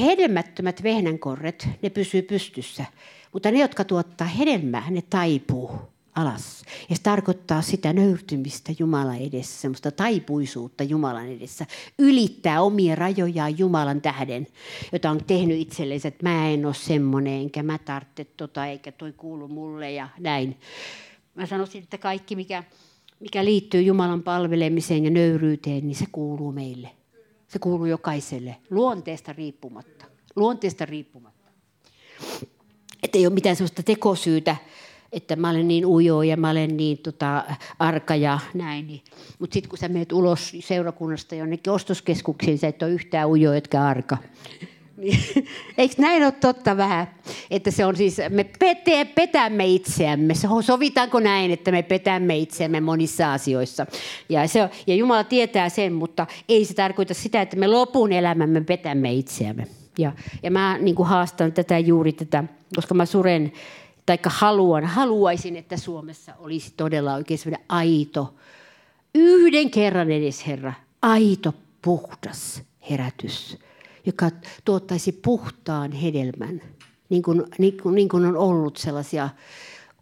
Hedelmättömät 0.01 0.83
vehnänkorret, 0.83 1.67
ne 1.81 1.89
pysyy 1.89 2.21
pystyssä. 2.21 2.85
Mutta 3.33 3.51
ne, 3.51 3.59
jotka 3.59 3.83
tuottaa 3.83 4.27
hedelmää, 4.27 4.89
ne 4.89 5.01
taipuu 5.01 5.94
alas. 6.15 6.63
Ja 6.89 6.95
se 6.95 7.01
tarkoittaa 7.01 7.61
sitä 7.61 7.93
nöyrtymistä 7.93 8.71
Jumalan 8.79 9.17
edessä, 9.17 9.61
semmoista 9.61 9.91
taipuisuutta 9.91 10.83
Jumalan 10.83 11.27
edessä. 11.27 11.65
Ylittää 11.99 12.61
omia 12.61 12.95
rajojaan 12.95 13.57
Jumalan 13.57 14.01
tähden, 14.01 14.47
jota 14.91 15.09
on 15.09 15.23
tehnyt 15.27 15.59
itselleen, 15.59 16.01
että 16.03 16.29
mä 16.29 16.49
en 16.49 16.65
ole 16.65 16.73
semmoinen, 16.73 17.33
enkä 17.33 17.63
mä 17.63 17.77
tarvitse 17.77 18.25
tota, 18.25 18.65
eikä 18.65 18.91
toi 18.91 19.13
kuulu 19.13 19.47
mulle 19.47 19.91
ja 19.91 20.09
näin. 20.19 20.59
Mä 21.35 21.45
sanoisin, 21.45 21.83
että 21.83 21.97
kaikki, 21.97 22.35
mikä, 22.35 22.63
mikä 23.19 23.45
liittyy 23.45 23.81
Jumalan 23.81 24.23
palvelemiseen 24.23 25.03
ja 25.03 25.11
nöyryyteen, 25.11 25.87
niin 25.87 25.95
se 25.95 26.05
kuuluu 26.11 26.51
meille. 26.51 26.89
Se 27.47 27.59
kuuluu 27.59 27.85
jokaiselle, 27.85 28.55
luonteesta 28.69 29.33
riippumatta. 29.33 30.05
Luonteesta 30.35 30.85
riippumatta. 30.85 31.51
Että 33.03 33.17
ei 33.17 33.27
ole 33.27 33.33
mitään 33.33 33.55
sellaista 33.55 33.83
tekosyytä, 33.83 34.55
että 35.11 35.35
mä 35.35 35.49
olen 35.49 35.67
niin 35.67 35.85
ujo 35.85 36.21
ja 36.21 36.37
mä 36.37 36.49
olen 36.49 36.77
niin 36.77 36.97
tota, 36.97 37.43
arka 37.79 38.15
ja 38.15 38.39
näin. 38.53 38.87
Niin. 38.87 39.01
Mutta 39.39 39.53
sitten 39.53 39.69
kun 39.69 39.77
sä 39.77 39.89
menet 39.89 40.11
ulos 40.11 40.55
seurakunnasta 40.59 41.35
jonnekin 41.35 41.73
ostoskeskuksiin, 41.73 42.57
sä 42.57 42.67
et 42.67 42.83
ole 42.83 42.91
yhtään 42.91 43.29
ujo 43.29 43.53
etkä 43.53 43.83
arka. 43.83 44.17
Niin, 44.97 45.19
eikö 45.77 45.95
näin 45.97 46.23
ole 46.23 46.31
totta 46.31 46.77
vähän? 46.77 47.07
Että 47.51 47.71
se 47.71 47.85
on 47.85 47.95
siis, 47.95 48.17
me 48.29 48.43
pete, 48.59 49.05
petämme 49.05 49.67
itseämme. 49.67 50.33
Sovitaanko 50.61 51.19
näin, 51.19 51.51
että 51.51 51.71
me 51.71 51.83
petämme 51.83 52.37
itseämme 52.37 52.81
monissa 52.81 53.33
asioissa? 53.33 53.85
Ja, 54.29 54.47
se 54.47 54.69
ja 54.87 54.95
Jumala 54.95 55.23
tietää 55.23 55.69
sen, 55.69 55.93
mutta 55.93 56.27
ei 56.49 56.65
se 56.65 56.73
tarkoita 56.73 57.13
sitä, 57.13 57.41
että 57.41 57.57
me 57.57 57.67
lopun 57.67 58.11
elämämme 58.11 58.61
petämme 58.61 59.13
itseämme. 59.13 59.67
Ja, 59.97 60.11
ja 60.43 60.51
mä 60.51 60.77
niin 60.77 60.95
haastan 61.03 61.51
tätä 61.51 61.79
juuri 61.79 62.13
tätä, 62.13 62.43
koska 62.75 62.93
mä 62.93 63.05
suren 63.05 63.51
tai 64.05 64.19
haluan, 64.25 64.85
haluaisin, 64.85 65.55
että 65.55 65.77
Suomessa 65.77 66.33
olisi 66.39 66.73
todella 66.77 67.13
oikein 67.13 67.37
sellainen 67.37 67.65
aito, 67.69 68.35
yhden 69.15 69.71
kerran 69.71 70.11
edes 70.11 70.47
Herra, 70.47 70.73
aito, 71.01 71.53
puhdas 71.81 72.61
herätys, 72.89 73.57
joka 74.05 74.31
tuottaisi 74.65 75.11
puhtaan 75.11 75.91
hedelmän, 75.91 76.61
niin 77.09 77.23
kuin, 77.23 77.43
niin 77.57 77.77
kuin, 77.81 77.95
niin 77.95 78.09
kuin 78.09 78.25
on 78.25 78.37
ollut 78.37 78.77
sellaisia 78.77 79.29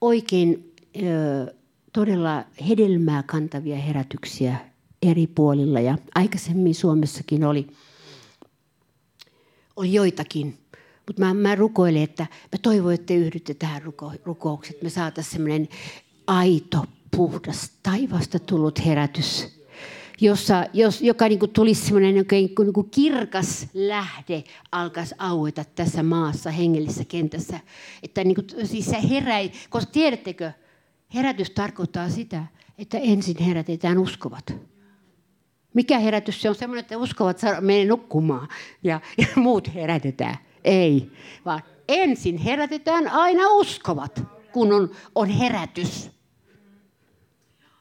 oikein 0.02 0.74
ö, 0.96 1.54
todella 1.94 2.44
hedelmää 2.70 3.24
kantavia 3.24 3.78
herätyksiä 3.78 4.56
eri 5.02 5.28
puolilla. 5.28 5.80
Ja 5.80 5.98
aikaisemmin 6.16 6.76
Suomessakin 6.76 7.44
oli, 7.44 7.68
oli 9.76 9.94
joitakin 9.94 10.58
mutta 11.08 11.22
mä, 11.26 11.34
mä 11.34 11.56
rukoilen, 11.56 12.04
että 12.04 12.24
mä 12.24 12.60
toivon, 12.62 12.94
että 12.94 13.06
te 13.06 13.16
yhdytte 13.16 13.54
tähän 13.54 13.82
ruko, 13.82 14.12
rukoukseen, 14.26 14.74
että 14.74 14.86
me 14.86 14.90
saataisiin 14.90 15.32
semmoinen 15.32 15.68
aito, 16.28 16.86
puhdas, 17.16 17.72
taivasta 17.84 18.40
tullut 18.40 18.86
herätys 18.86 19.64
jossa, 20.22 20.66
jos, 20.74 21.02
joka 21.02 21.28
niin 21.28 21.40
kuin 21.40 21.52
tulisi 21.52 21.86
semmoinen 21.86 22.14
niin 22.16 22.28
kuin, 22.56 22.66
niin 22.66 22.74
kuin 22.74 22.90
kirkas 22.90 23.68
lähde 23.74 24.44
alkaisi 24.72 25.16
aueta 25.18 25.64
tässä 25.64 26.04
maassa 26.04 26.52
hengellisessä 26.52 27.06
kentässä. 27.06 27.60
Että 28.04 28.24
niin 28.24 28.36
siis 28.64 28.86
se 28.86 29.10
heräi, 29.10 29.52
koska 29.70 29.92
tiedättekö, 29.92 30.52
herätys 31.14 31.50
tarkoittaa 31.50 32.10
sitä, 32.10 32.44
että 32.78 32.98
ensin 32.98 33.40
herätetään 33.40 33.98
uskovat. 33.98 34.56
Mikä 35.74 36.00
herätys 36.00 36.42
se 36.42 36.50
on? 36.50 36.56
Semmoinen, 36.56 36.82
että 36.82 36.98
uskovat 36.98 37.42
menee 37.62 37.86
nukkumaan 37.86 38.48
ja, 38.84 39.02
ja 39.18 39.28
muut 39.36 39.74
herätetään. 39.74 40.38
Ei, 40.64 41.12
vaan 41.46 41.62
ensin 41.88 42.38
herätetään 42.38 43.08
aina 43.08 43.48
uskovat, 43.50 44.24
kun 44.52 44.74
on, 44.74 44.92
on 45.16 45.30
herätys. 45.30 46.14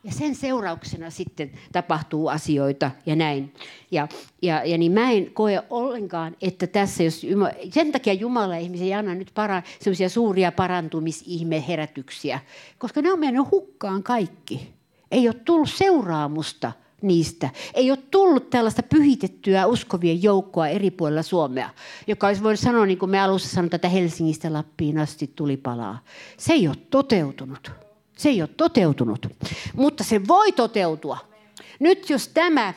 Ja 0.04 0.12
sen 0.12 0.34
seurauksena 0.34 1.10
sitten 1.10 1.50
tapahtuu 1.72 2.28
asioita 2.28 2.90
ja 3.06 3.16
näin. 3.16 3.54
Ja, 3.90 4.08
ja, 4.42 4.64
ja 4.64 4.78
niin 4.78 4.92
mä 4.92 5.10
en 5.10 5.30
koe 5.32 5.62
ollenkaan, 5.70 6.36
että 6.40 6.66
tässä, 6.66 7.02
jos 7.02 7.26
sen 7.70 7.92
takia 7.92 8.12
Jumala 8.12 8.56
ihmisen 8.56 8.86
ei 8.86 8.94
anna 8.94 9.14
nyt 9.14 9.30
para, 9.34 9.62
semmoisia 9.80 10.08
suuria 10.08 10.52
parantumisihmeherätyksiä, 10.52 12.40
koska 12.78 13.02
ne 13.02 13.12
on 13.12 13.20
mennyt 13.20 13.50
hukkaan 13.50 14.02
kaikki. 14.02 14.72
Ei 15.10 15.28
ole 15.28 15.34
tullut 15.34 15.70
seuraamusta 15.70 16.72
niistä. 17.02 17.50
Ei 17.74 17.90
ole 17.90 17.98
tullut 18.10 18.50
tällaista 18.50 18.82
pyhitettyä 18.82 19.66
uskovien 19.66 20.22
joukkoa 20.22 20.68
eri 20.68 20.90
puolilla 20.90 21.22
Suomea, 21.22 21.70
joka 22.06 22.26
olisi 22.26 22.42
voinut 22.42 22.60
sanoa, 22.60 22.86
niin 22.86 22.98
kuin 22.98 23.10
me 23.10 23.20
alussa 23.20 23.48
sanotaan, 23.48 23.76
että 23.76 23.88
Helsingistä 23.88 24.52
Lappiin 24.52 24.98
asti 24.98 25.32
tuli 25.36 25.56
palaa. 25.56 26.04
Se 26.36 26.52
ei 26.52 26.68
ole 26.68 26.76
toteutunut. 26.90 27.70
Se 28.16 28.28
ei 28.28 28.42
ole 28.42 28.50
toteutunut, 28.56 29.26
mutta 29.76 30.04
se 30.04 30.28
voi 30.28 30.52
toteutua. 30.52 31.18
Nyt 31.80 32.10
jos 32.10 32.28
tämä, 32.28 32.74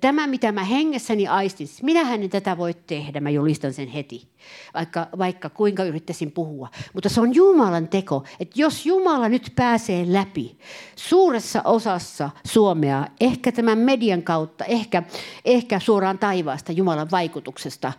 tämä 0.00 0.26
mitä 0.26 0.52
mä 0.52 0.64
hengessäni 0.64 1.28
aistin, 1.28 1.66
siis 1.66 1.82
minähän 1.82 2.22
en 2.22 2.30
tätä 2.30 2.58
voi 2.58 2.74
tehdä, 2.86 3.20
mä 3.20 3.30
julistan 3.30 3.72
sen 3.72 3.88
heti, 3.88 4.28
vaikka, 4.74 5.06
vaikka 5.18 5.50
kuinka 5.50 5.84
yrittäisin 5.84 6.32
puhua. 6.32 6.68
Mutta 6.92 7.08
se 7.08 7.20
on 7.20 7.34
Jumalan 7.34 7.88
teko, 7.88 8.24
että 8.40 8.60
jos 8.60 8.86
Jumala 8.86 9.28
nyt 9.28 9.52
pääsee 9.56 10.04
läpi 10.08 10.58
suuressa 10.96 11.62
osassa 11.64 12.30
Suomea, 12.46 13.06
ehkä 13.20 13.52
tämän 13.52 13.78
median 13.78 14.22
kautta, 14.22 14.64
ehkä, 14.64 15.02
ehkä 15.44 15.80
suoraan 15.80 16.18
taivaasta 16.18 16.72
Jumalan 16.72 17.10
vaikutuksesta, 17.10 17.92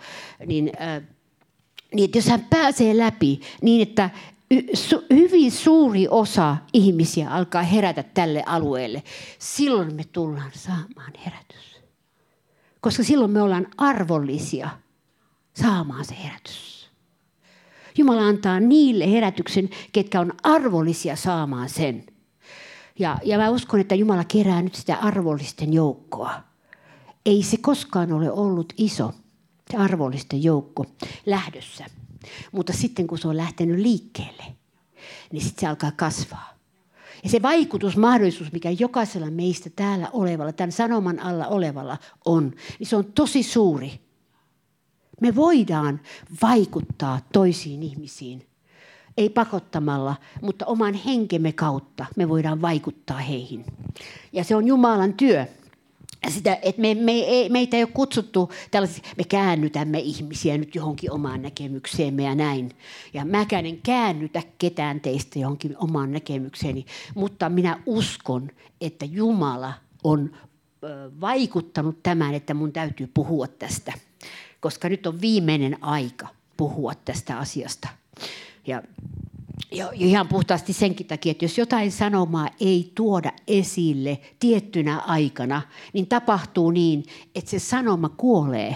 niin, 0.45 0.71
äh, 0.82 1.04
niin 1.93 2.06
että 2.06 2.17
jos 2.17 2.28
hän 2.28 2.47
pääsee 2.49 2.97
läpi 2.97 3.41
niin, 3.62 3.82
että 3.82 4.10
hyvin 5.10 5.51
suuri 5.51 6.08
osa 6.10 6.58
ihmisiä 6.73 7.29
alkaa 7.29 7.63
herätä 7.63 8.03
tälle 8.03 8.43
alueelle, 8.45 9.03
silloin 9.39 9.95
me 9.95 10.03
tullaan 10.03 10.51
saamaan 10.53 11.13
herätys. 11.25 11.81
Koska 12.81 13.03
silloin 13.03 13.31
me 13.31 13.41
ollaan 13.41 13.67
arvollisia 13.77 14.69
saamaan 15.53 16.05
se 16.05 16.15
herätys. 16.23 16.89
Jumala 17.97 18.21
antaa 18.21 18.60
niille 18.60 19.12
herätyksen, 19.12 19.69
ketkä 19.93 20.19
on 20.19 20.34
arvollisia 20.43 21.15
saamaan 21.15 21.69
sen. 21.69 22.03
Ja, 22.99 23.17
ja 23.23 23.38
mä 23.38 23.49
uskon, 23.49 23.79
että 23.79 23.95
Jumala 23.95 24.23
kerää 24.23 24.62
nyt 24.62 24.75
sitä 24.75 24.95
arvollisten 24.95 25.73
joukkoa. 25.73 26.41
Ei 27.25 27.43
se 27.43 27.58
koskaan 27.58 28.12
ole 28.12 28.31
ollut 28.31 28.73
iso, 28.77 29.13
se 29.71 29.77
arvollisten 29.77 30.43
joukko 30.43 30.86
lähdössä. 31.25 31.86
Mutta 32.51 32.73
sitten 32.73 33.07
kun 33.07 33.17
se 33.17 33.27
on 33.27 33.38
lähtenyt 33.38 33.79
liikkeelle, 33.79 34.43
niin 35.31 35.43
sitten 35.43 35.61
se 35.61 35.67
alkaa 35.67 35.91
kasvaa. 35.91 36.55
Ja 37.23 37.29
se 37.29 37.41
vaikutusmahdollisuus, 37.41 38.51
mikä 38.51 38.69
jokaisella 38.69 39.31
meistä 39.31 39.69
täällä 39.75 40.09
olevalla, 40.13 40.53
tämän 40.53 40.71
sanoman 40.71 41.19
alla 41.19 41.47
olevalla 41.47 41.97
on, 42.25 42.53
niin 42.79 42.88
se 42.88 42.95
on 42.95 43.05
tosi 43.05 43.43
suuri. 43.43 43.99
Me 45.21 45.35
voidaan 45.35 46.01
vaikuttaa 46.41 47.19
toisiin 47.33 47.83
ihmisiin. 47.83 48.47
Ei 49.17 49.29
pakottamalla, 49.29 50.15
mutta 50.41 50.65
oman 50.65 50.93
henkemme 50.93 51.51
kautta 51.51 52.05
me 52.15 52.29
voidaan 52.29 52.61
vaikuttaa 52.61 53.17
heihin. 53.17 53.65
Ja 54.33 54.43
se 54.43 54.55
on 54.55 54.67
Jumalan 54.67 55.13
työ 55.13 55.45
sitä, 56.31 56.57
että 56.61 56.81
me, 56.81 56.95
me, 56.95 57.11
ei, 57.11 57.49
meitä 57.49 57.77
ei 57.77 57.83
ole 57.83 57.91
kutsuttu 57.93 58.51
tällaisia, 58.71 59.03
me 59.17 59.23
käännytämme 59.23 59.99
ihmisiä 59.99 60.57
nyt 60.57 60.75
johonkin 60.75 61.11
omaan 61.11 61.41
näkemykseemme 61.41 62.23
ja 62.23 62.35
näin. 62.35 62.71
Ja 63.13 63.25
mäkään 63.25 63.65
en 63.65 63.81
käännytä 63.81 64.43
ketään 64.57 65.01
teistä 65.01 65.39
johonkin 65.39 65.75
omaan 65.77 66.11
näkemykseeni, 66.11 66.85
mutta 67.15 67.49
minä 67.49 67.81
uskon, 67.85 68.51
että 68.81 69.05
Jumala 69.05 69.73
on 70.03 70.31
vaikuttanut 71.21 72.03
tämän, 72.03 72.33
että 72.33 72.53
mun 72.53 72.71
täytyy 72.71 73.11
puhua 73.13 73.47
tästä. 73.47 73.93
Koska 74.59 74.89
nyt 74.89 75.07
on 75.07 75.21
viimeinen 75.21 75.83
aika 75.83 76.27
puhua 76.57 76.93
tästä 77.05 77.38
asiasta. 77.38 77.88
Ja 78.67 78.81
ja 79.72 79.89
ihan 79.94 80.28
puhtaasti 80.28 80.74
senkin 80.74 81.08
takia, 81.08 81.32
että 81.32 81.46
jos 81.46 81.58
jotain 81.58 81.91
sanomaa 81.91 82.50
ei 82.60 82.91
tuoda 82.96 83.32
esille 83.48 84.20
tiettynä 84.39 85.00
aikana, 85.00 85.62
niin 85.94 86.08
tapahtuu 86.08 86.72
niin, 86.72 87.04
että 87.36 87.52
se 87.52 87.60
sanoma 87.60 88.10
kuolee. 88.10 88.76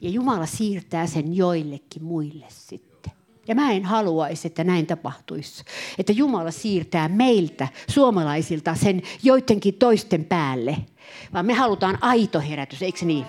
Ja 0.00 0.10
Jumala 0.10 0.46
siirtää 0.46 1.06
sen 1.06 1.36
joillekin 1.36 2.04
muille 2.04 2.46
sitten. 2.48 3.12
Ja 3.48 3.54
mä 3.54 3.72
en 3.72 3.84
haluaisi, 3.84 4.46
että 4.46 4.64
näin 4.64 4.86
tapahtuisi. 4.86 5.64
Että 5.98 6.12
Jumala 6.12 6.50
siirtää 6.50 7.08
meiltä, 7.08 7.68
suomalaisilta, 7.88 8.74
sen 8.74 9.02
joidenkin 9.22 9.74
toisten 9.74 10.24
päälle. 10.24 10.76
Vaan 11.32 11.46
me 11.46 11.54
halutaan 11.54 11.98
aito 12.00 12.40
herätys, 12.40 12.82
eikö 12.82 13.04
niin? 13.04 13.26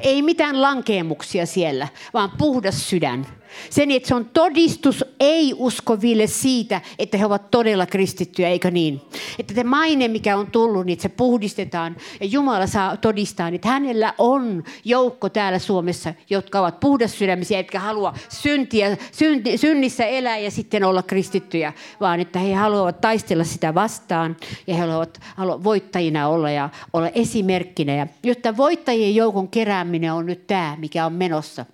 Ei 0.00 0.22
mitään 0.22 0.62
lankeemuksia 0.62 1.46
siellä, 1.46 1.88
vaan 2.14 2.30
puhdas 2.38 2.90
sydän 2.90 3.26
sen, 3.70 3.90
että 3.90 4.08
se 4.08 4.14
on 4.14 4.24
todistus 4.24 5.04
ei-uskoville 5.20 6.26
siitä, 6.26 6.80
että 6.98 7.18
he 7.18 7.26
ovat 7.26 7.50
todella 7.50 7.86
kristittyjä, 7.86 8.48
eikö 8.48 8.70
niin? 8.70 9.00
Että 9.38 9.54
se 9.54 9.64
maine, 9.64 10.08
mikä 10.08 10.36
on 10.36 10.50
tullut, 10.50 10.86
niin 10.86 11.00
se 11.00 11.08
puhdistetaan 11.08 11.96
ja 12.20 12.26
Jumala 12.26 12.66
saa 12.66 12.96
todistaa, 12.96 13.48
että 13.48 13.68
hänellä 13.68 14.14
on 14.18 14.64
joukko 14.84 15.28
täällä 15.28 15.58
Suomessa, 15.58 16.14
jotka 16.30 16.60
ovat 16.60 16.80
puhdassydämisiä, 16.80 17.58
etkä 17.58 17.80
halua 17.80 18.14
syntiä, 18.28 18.96
synti, 19.12 19.58
synnissä 19.58 20.04
elää 20.04 20.38
ja 20.38 20.50
sitten 20.50 20.84
olla 20.84 21.02
kristittyjä, 21.02 21.72
vaan 22.00 22.20
että 22.20 22.38
he 22.38 22.54
haluavat 22.54 23.00
taistella 23.00 23.44
sitä 23.44 23.74
vastaan 23.74 24.36
ja 24.66 24.74
he 24.74 24.80
haluavat, 24.80 25.20
haluavat 25.36 25.64
voittajina 25.64 26.28
olla 26.28 26.50
ja 26.50 26.68
olla 26.92 27.08
esimerkkinä. 27.08 27.94
Ja 27.94 28.06
jotta 28.22 28.56
voittajien 28.56 29.14
joukon 29.14 29.48
kerääminen 29.48 30.12
on 30.12 30.26
nyt 30.26 30.46
tämä, 30.46 30.76
mikä 30.80 31.06
on 31.06 31.12
menossa– 31.12 31.66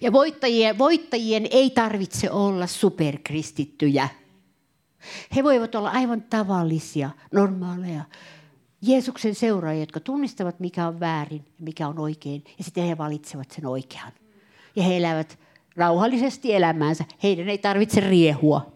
ja 0.00 0.12
voittajien, 0.12 0.78
voittajien 0.78 1.46
ei 1.50 1.70
tarvitse 1.70 2.30
olla 2.30 2.66
superkristittyjä. 2.66 4.08
He 5.36 5.44
voivat 5.44 5.74
olla 5.74 5.90
aivan 5.90 6.22
tavallisia, 6.22 7.10
normaaleja 7.32 8.04
Jeesuksen 8.82 9.34
seuraajia, 9.34 9.82
jotka 9.82 10.00
tunnistavat, 10.00 10.60
mikä 10.60 10.86
on 10.86 11.00
väärin 11.00 11.44
ja 11.46 11.64
mikä 11.64 11.88
on 11.88 11.98
oikein. 11.98 12.44
Ja 12.58 12.64
sitten 12.64 12.84
he 12.84 12.98
valitsevat 12.98 13.50
sen 13.50 13.66
oikean. 13.66 14.12
Ja 14.76 14.82
he 14.82 14.96
elävät 14.96 15.38
rauhallisesti 15.76 16.54
elämäänsä. 16.54 17.04
Heidän 17.22 17.48
ei 17.48 17.58
tarvitse 17.58 18.00
riehua. 18.00 18.72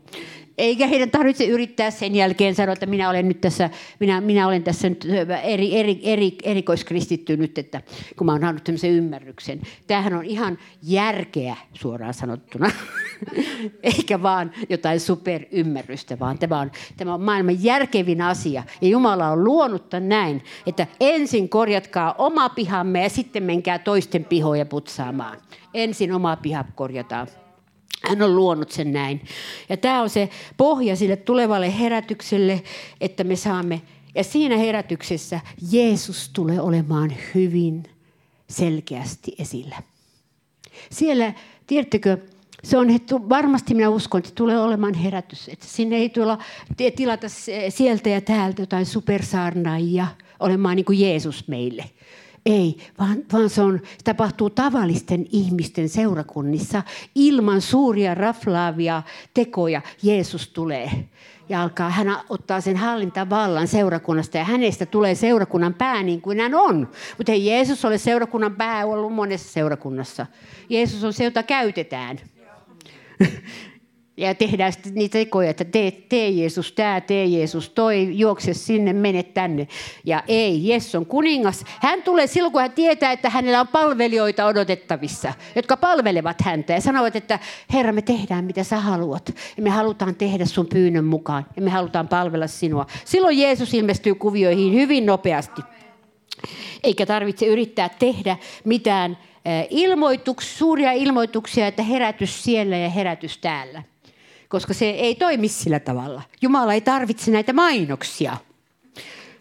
Eikä 0.61 0.87
heidän 0.87 1.11
tarvitse 1.11 1.45
yrittää 1.45 1.91
sen 1.91 2.15
jälkeen 2.15 2.55
sanoa, 2.55 2.73
että 2.73 2.87
minä 2.87 3.11
olen 3.11 3.29
nyt 3.29 3.41
tässä, 3.41 3.71
minä, 4.01 4.21
minä 4.21 4.47
olen 4.47 4.63
tässä 4.63 4.89
nyt 4.89 5.07
eri, 5.43 5.77
eri, 5.77 6.01
eri, 6.03 6.37
erikoiskristitty 6.43 7.37
nyt, 7.37 7.59
että 7.59 7.83
kun 8.17 8.27
mä 8.27 8.33
olen 8.33 8.43
saanut 8.43 8.65
tämmöisen 8.65 8.91
ymmärryksen. 8.91 9.61
Tämähän 9.87 10.15
on 10.15 10.25
ihan 10.25 10.59
järkeä 10.83 11.57
suoraan 11.75 12.15
sanottuna, 12.15 12.71
eikä 13.83 14.23
vaan 14.23 14.53
jotain 14.69 15.01
superymmärrystä, 15.01 16.19
vaan 16.19 16.39
tämä 16.39 16.61
on, 16.61 16.71
tämä 16.97 17.15
on 17.15 17.23
maailman 17.23 17.63
järkevin 17.65 18.23
asia. 18.23 18.63
Ja 18.81 18.89
Jumala 18.89 19.29
on 19.29 19.45
luonut 19.45 19.89
tämän 19.89 20.09
näin, 20.09 20.43
että 20.67 20.87
ensin 21.01 21.49
korjatkaa 21.49 22.15
oma 22.19 22.49
pihamme 22.49 23.03
ja 23.03 23.09
sitten 23.09 23.43
menkää 23.43 23.79
toisten 23.79 24.25
pihoja 24.25 24.67
putsaamaan. 24.67 25.39
Ensin 25.75 26.13
oma 26.13 26.37
piha 26.37 26.65
korjataan. 26.75 27.27
Hän 28.09 28.23
on 28.23 28.37
luonut 28.37 28.71
sen 28.71 28.93
näin. 28.93 29.25
Ja 29.69 29.77
tämä 29.77 30.03
on 30.03 30.11
se 30.11 30.29
pohja 30.57 30.97
sille 30.97 31.17
tulevalle 31.17 31.79
herätykselle, 31.79 32.63
että 33.01 33.25
me 33.25 33.37
saamme. 33.37 33.83
Ja 34.15 34.25
siinä 34.25 34.57
herätyksessä 34.57 35.41
Jeesus 35.73 36.31
tulee 36.33 36.61
olemaan 36.61 37.13
hyvin 37.35 37.83
selkeästi 38.49 39.35
esillä. 39.39 39.83
Siellä, 40.91 41.33
tiedättekö, 41.67 42.19
se 42.65 42.79
on 42.79 42.89
varmasti 43.29 43.75
minä 43.75 43.89
uskon, 43.89 44.19
että 44.19 44.31
tulee 44.35 44.61
olemaan 44.61 44.95
herätys. 44.95 45.49
Että 45.49 45.67
sinne 45.67 45.97
ei 45.97 46.09
tulla 46.09 46.39
tilata 46.97 47.27
sieltä 47.69 48.09
ja 48.09 48.21
täältä 48.21 48.63
jotain 48.63 48.87
supersaarnaajia 48.87 50.07
olemaan 50.41 50.77
niin 50.77 50.85
kuin 50.85 51.01
Jeesus 51.01 51.49
meille 51.49 51.85
Ei, 52.47 52.77
vaan, 52.99 53.17
vaan 53.33 53.51
se, 53.51 53.63
on, 53.63 53.81
tapahtuu 54.05 54.51
tavallisten 54.51 55.27
ihmisten 55.33 55.89
seurakunnissa 55.89 56.83
ilman 57.15 57.61
suuria 57.61 58.15
raflaavia 58.15 59.03
tekoja. 59.35 59.83
Jeesus 60.03 60.49
tulee 60.49 60.91
ja 61.49 61.63
alkaa, 61.63 61.91
hän 61.91 62.17
ottaa 62.29 62.61
sen 62.61 62.77
hallintavallan 62.77 63.69
seurakunnasta 63.69 64.39
ja 64.39 64.45
hänestä 64.45 64.87
tulee 64.87 65.15
seurakunnan 65.15 65.75
pää 65.75 66.03
niin 66.03 66.21
kuin 66.21 66.41
hän 66.41 66.55
on. 66.55 66.91
Mutta 67.19 67.33
ei 67.33 67.47
Jeesus 67.47 67.85
ole 67.85 67.99
seurakunnan 67.99 68.57
pää 68.57 68.87
ollut 68.87 69.13
monessa 69.13 69.53
seurakunnassa. 69.53 70.27
Jeesus 70.69 71.05
on 71.05 71.13
se, 71.13 71.25
jota 71.25 71.43
käytetään. 71.43 72.19
ja 74.21 74.35
tehdään 74.35 74.73
sitten 74.73 74.95
niitä 74.95 75.13
tekoja, 75.19 75.51
että 75.51 75.65
tee, 75.65 75.91
tee 75.91 76.29
Jeesus 76.29 76.73
tämä, 76.73 77.01
tee 77.01 77.27
Jeesus 77.27 77.71
toi, 77.71 78.09
juokse 78.13 78.55
sinne, 78.55 78.93
mene 78.93 79.23
tänne. 79.23 79.69
Ja 80.05 80.23
ei, 80.29 80.69
Jeesus 80.69 80.95
on 80.95 81.07
kuningas. 81.07 81.65
Hän 81.81 82.03
tulee 82.03 82.27
silloin, 82.27 82.53
kun 82.53 82.61
hän 82.61 82.73
tietää, 82.73 83.13
että 83.13 83.31
hänellä 83.31 83.61
on 83.61 83.69
palvelijoita 83.69 84.47
odotettavissa, 84.47 85.33
jotka 85.55 85.77
palvelevat 85.77 86.41
häntä 86.43 86.73
ja 86.73 86.81
sanovat, 86.81 87.17
että 87.17 87.39
Herra, 87.73 87.93
me 87.93 88.03
tehdään 88.03 88.45
mitä 88.45 88.65
sä 88.65 88.77
haluat. 88.77 89.35
Ja 89.57 89.63
me 89.63 89.71
halutaan 89.71 90.15
tehdä 90.15 90.45
sun 90.45 90.67
pyynnön 90.67 91.05
mukaan 91.05 91.47
ja 91.57 91.63
me 91.63 91.71
halutaan 91.71 92.09
palvella 92.09 92.47
sinua. 92.47 92.87
Silloin 93.05 93.39
Jeesus 93.39 93.75
ilmestyy 93.75 94.15
kuvioihin 94.15 94.75
hyvin 94.75 95.07
nopeasti. 95.07 95.63
Eikä 96.83 97.07
tarvitse 97.07 97.47
yrittää 97.47 97.89
tehdä 97.89 98.37
mitään 98.65 99.19
eh, 99.45 99.67
ilmoituksia, 99.71 100.59
suuria 100.59 100.93
ilmoituksia, 100.93 101.67
että 101.67 101.83
herätys 101.83 102.45
siellä 102.45 102.77
ja 102.77 102.91
herätys 102.91 103.39
täällä 103.39 103.83
koska 104.51 104.75
se 104.75 104.91
ei 104.91 105.15
toimi 105.15 105.49
sillä 105.49 105.81
tavalla. 105.81 106.23
Jumala 106.43 106.75
ei 106.75 106.81
tarvitse 106.81 107.31
näitä 107.31 107.53
mainoksia. 107.53 108.37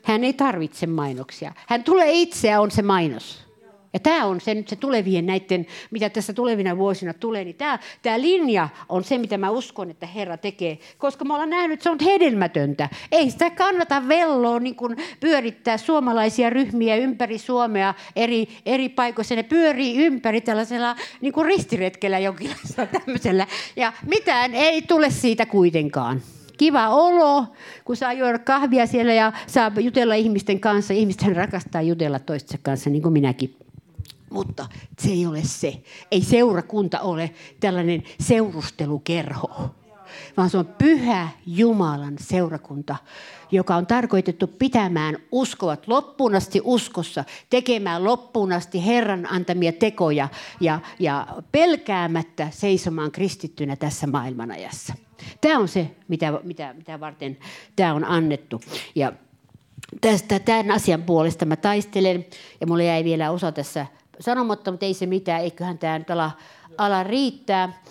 Hän 0.03 0.23
ei 0.23 0.33
tarvitse 0.33 0.87
mainoksia. 0.87 1.53
Hän 1.67 1.83
tulee 1.83 2.11
itse 2.11 2.47
ja 2.47 2.61
on 2.61 2.71
se 2.71 2.81
mainos. 2.81 3.48
Ja 3.93 3.99
tämä 3.99 4.25
on 4.25 4.41
se 4.41 4.53
nyt 4.53 4.67
se 4.67 4.75
tulevien 4.75 5.25
näiden, 5.25 5.65
mitä 5.91 6.09
tässä 6.09 6.33
tulevina 6.33 6.77
vuosina 6.77 7.13
tulee, 7.13 7.43
niin 7.43 7.55
tämä, 7.55 7.79
tämä 8.01 8.21
linja 8.21 8.69
on 8.89 9.03
se, 9.03 9.17
mitä 9.17 9.37
mä 9.37 9.49
uskon, 9.49 9.91
että 9.91 10.05
Herra 10.05 10.37
tekee. 10.37 10.77
Koska 10.97 11.25
mä 11.25 11.35
olen 11.35 11.49
nähnyt, 11.49 11.73
että 11.73 11.83
se 11.83 11.89
on 11.89 11.97
hedelmätöntä. 12.05 12.89
Ei 13.11 13.31
sitä 13.31 13.49
kannata 13.49 14.07
velloa 14.07 14.59
niin 14.59 14.75
kuin 14.75 14.97
pyörittää 15.19 15.77
suomalaisia 15.77 16.49
ryhmiä 16.49 16.95
ympäri 16.95 17.37
Suomea 17.37 17.93
eri, 18.15 18.47
eri 18.65 18.89
paikoissa. 18.89 19.35
Ne 19.35 19.43
pyörii 19.43 19.97
ympäri 19.97 20.41
tällaisella 20.41 20.95
niin 21.21 21.33
kuin 21.33 21.45
ristiretkellä 21.45 22.19
jonkinlaisella 22.19 22.85
tämmöisellä. 22.99 23.47
Ja 23.75 23.93
mitään 24.05 24.53
ei 24.53 24.81
tule 24.81 25.09
siitä 25.09 25.45
kuitenkaan 25.45 26.21
kiva 26.59 26.89
olo, 26.89 27.45
kun 27.85 27.95
saa 27.95 28.13
juoda 28.13 28.39
kahvia 28.39 28.85
siellä 28.85 29.13
ja 29.13 29.33
saa 29.47 29.71
jutella 29.79 30.15
ihmisten 30.15 30.59
kanssa. 30.59 30.93
Ihmiset 30.93 31.21
rakastaa 31.33 31.81
jutella 31.81 32.19
toistensa 32.19 32.57
kanssa, 32.63 32.89
niin 32.89 33.01
kuin 33.01 33.13
minäkin. 33.13 33.68
Mutta 34.31 34.67
se 34.99 35.09
ei 35.09 35.25
ole 35.25 35.43
se. 35.43 35.81
Ei 36.11 36.21
seurakunta 36.21 36.99
ole 36.99 37.33
tällainen 37.59 38.03
seurustelukerho, 38.19 39.69
vaan 40.37 40.49
se 40.49 40.57
on 40.57 40.65
pyhä 40.65 41.29
Jumalan 41.45 42.15
seurakunta, 42.19 42.95
joka 43.51 43.75
on 43.75 43.87
tarkoitettu 43.87 44.47
pitämään 44.47 45.17
uskovat 45.31 45.87
loppuun 45.87 46.35
asti 46.35 46.61
uskossa, 46.63 47.23
tekemään 47.49 48.03
loppuun 48.03 48.51
asti 48.51 48.85
Herran 48.85 49.31
antamia 49.31 49.71
tekoja 49.71 50.27
ja, 50.59 50.79
ja 50.99 51.27
pelkäämättä 51.51 52.47
seisomaan 52.51 53.11
kristittynä 53.11 53.75
tässä 53.75 54.07
maailmanajassa. 54.07 54.93
Tämä 55.41 55.59
on 55.59 55.67
se, 55.67 55.91
mitä, 56.07 56.39
mitä, 56.43 56.73
mitä 56.73 56.99
varten 56.99 57.37
tämä 57.75 57.93
on 57.93 58.05
annettu. 58.05 58.61
Ja 58.95 59.13
tästä, 60.01 60.39
tämän 60.39 60.71
asian 60.71 61.03
puolesta 61.03 61.45
mä 61.45 61.55
taistelen, 61.55 62.25
ja 62.61 62.67
mulle 62.67 62.83
jäi 62.83 63.03
vielä 63.03 63.31
osa 63.31 63.51
tässä 63.51 63.85
sanomatta, 64.19 64.71
mutta 64.71 64.85
ei 64.85 64.93
se 64.93 65.05
mitään, 65.05 65.41
eiköhän 65.41 65.77
tämä 65.77 65.99
nyt 65.99 66.09
ala, 66.09 66.31
ala 66.77 67.03
riittää. 67.03 67.83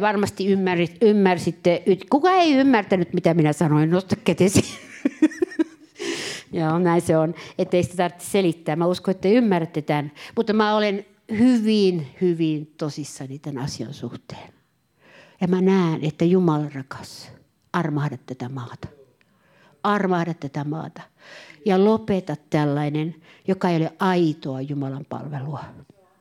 Varmasti 0.00 0.46
ymmärsit, 0.46 0.96
ymmärsitte. 1.02 1.82
Kuka 2.10 2.30
ei 2.30 2.54
ymmärtänyt, 2.54 3.12
mitä 3.12 3.34
minä 3.34 3.52
sanoin? 3.52 3.90
Nosta 3.90 4.16
kätesi. 4.16 4.62
Joo, 6.52 6.78
näin 6.78 7.02
se 7.02 7.18
on. 7.18 7.34
Ettei 7.58 7.82
sitä 7.82 7.96
tarvitse 7.96 8.26
selittää. 8.30 8.76
Mä 8.76 8.86
uskon, 8.86 9.12
että 9.12 9.28
ymmärrätte 9.28 9.82
tämän. 9.82 10.12
Mutta 10.36 10.52
mä 10.52 10.76
olen 10.76 11.06
hyvin, 11.38 12.06
hyvin 12.20 12.74
tosissani 12.76 13.38
tämän 13.38 13.64
asian 13.64 13.94
suhteen. 13.94 14.52
Ja 15.40 15.48
mä 15.48 15.60
näen, 15.60 16.04
että 16.04 16.24
Jumala 16.24 16.68
rakas, 16.74 17.32
armahda 17.72 18.18
tätä 18.26 18.48
maata. 18.48 18.99
Armahda 19.82 20.34
tätä 20.34 20.64
maata 20.64 21.02
ja 21.66 21.84
lopeta 21.84 22.36
tällainen, 22.50 23.14
joka 23.48 23.68
ei 23.68 23.76
ole 23.76 23.92
aitoa 23.98 24.60
Jumalan 24.60 25.06
palvelua. 25.08 25.64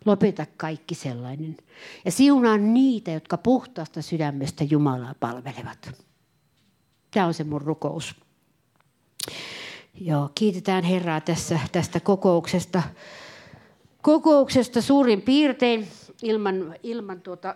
Lopeta 0.06 0.46
kaikki 0.58 0.96
sellainen. 0.96 1.58
Ja 2.06 2.12
siunaa 2.12 2.58
niitä, 2.58 3.12
jotka 3.12 3.38
puhtaasta 3.38 4.02
sydämestä 4.02 4.64
Jumalaa 4.64 5.16
palvelevat. 5.20 5.92
Tämä 7.12 7.26
on 7.26 7.34
se 7.34 7.44
mun 7.44 7.62
rukous. 7.62 8.16
Joo, 10.02 10.30
kiitetään 10.36 10.84
Herraa 10.84 11.22
tässä, 11.22 11.60
tästä 11.72 12.00
kokouksesta. 12.00 12.84
Kokouksesta 14.02 14.82
suurin 14.82 15.22
piirtein 15.22 15.88
ilman, 16.24 16.76
ilman 16.84 17.22
tuota, 17.22 17.56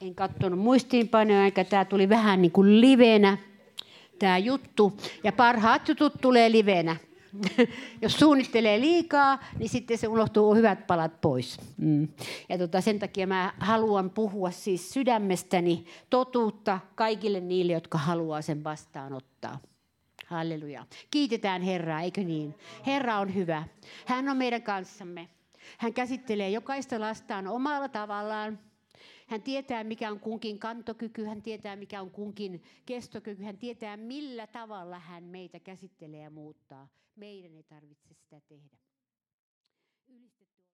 en 0.00 0.14
katsonut 0.14 0.58
muistiinpanoja, 0.58 1.44
eikä 1.44 1.64
tämä 1.64 1.84
tuli 1.84 2.08
vähän 2.08 2.42
niin 2.42 2.52
kuin 2.52 2.80
livenä, 2.80 3.38
tämä 4.18 4.38
juttu. 4.38 4.92
Ja 5.24 5.32
parhaat 5.32 5.88
jutut 5.88 6.12
tulee 6.20 6.52
livenä. 6.52 6.96
jos 8.02 8.12
suunnittelee 8.12 8.80
liikaa, 8.80 9.44
niin 9.58 9.68
sitten 9.68 9.98
se 9.98 10.08
unohtuu 10.08 10.54
hyvät 10.54 10.86
palat 10.86 11.20
pois. 11.20 11.58
Mm. 11.76 12.08
Ja 12.48 12.58
tota, 12.58 12.80
sen 12.80 12.98
takia 12.98 13.26
mä 13.26 13.54
haluan 13.58 14.10
puhua 14.10 14.50
siis 14.50 14.92
sydämestäni 14.92 15.86
totuutta 16.10 16.80
kaikille 16.94 17.40
niille, 17.40 17.72
jotka 17.72 17.98
haluaa 17.98 18.42
sen 18.42 18.64
vastaanottaa. 18.64 19.58
Halleluja. 20.26 20.86
Kiitetään 21.10 21.62
Herraa, 21.62 22.00
eikö 22.00 22.24
niin? 22.24 22.54
Herra 22.86 23.18
on 23.18 23.34
hyvä. 23.34 23.64
Hän 24.06 24.28
on 24.28 24.36
meidän 24.36 24.62
kanssamme. 24.62 25.28
Hän 25.78 25.94
käsittelee 25.94 26.50
jokaista 26.50 27.00
lastaan 27.00 27.46
omalla 27.48 27.88
tavallaan. 27.88 28.58
Hän 29.26 29.42
tietää, 29.42 29.84
mikä 29.84 30.10
on 30.10 30.20
kunkin 30.20 30.58
kantokyky, 30.58 31.24
hän 31.24 31.42
tietää, 31.42 31.76
mikä 31.76 32.00
on 32.00 32.10
kunkin 32.10 32.62
kestokyky, 32.86 33.42
hän 33.42 33.58
tietää, 33.58 33.96
millä 33.96 34.46
tavalla 34.46 34.98
hän 34.98 35.24
meitä 35.24 35.60
käsittelee 35.60 36.22
ja 36.22 36.30
muuttaa. 36.30 36.88
Meidän 37.16 37.56
ei 37.56 37.62
tarvitse 37.62 38.14
sitä 38.14 38.40
tehdä. 38.40 38.83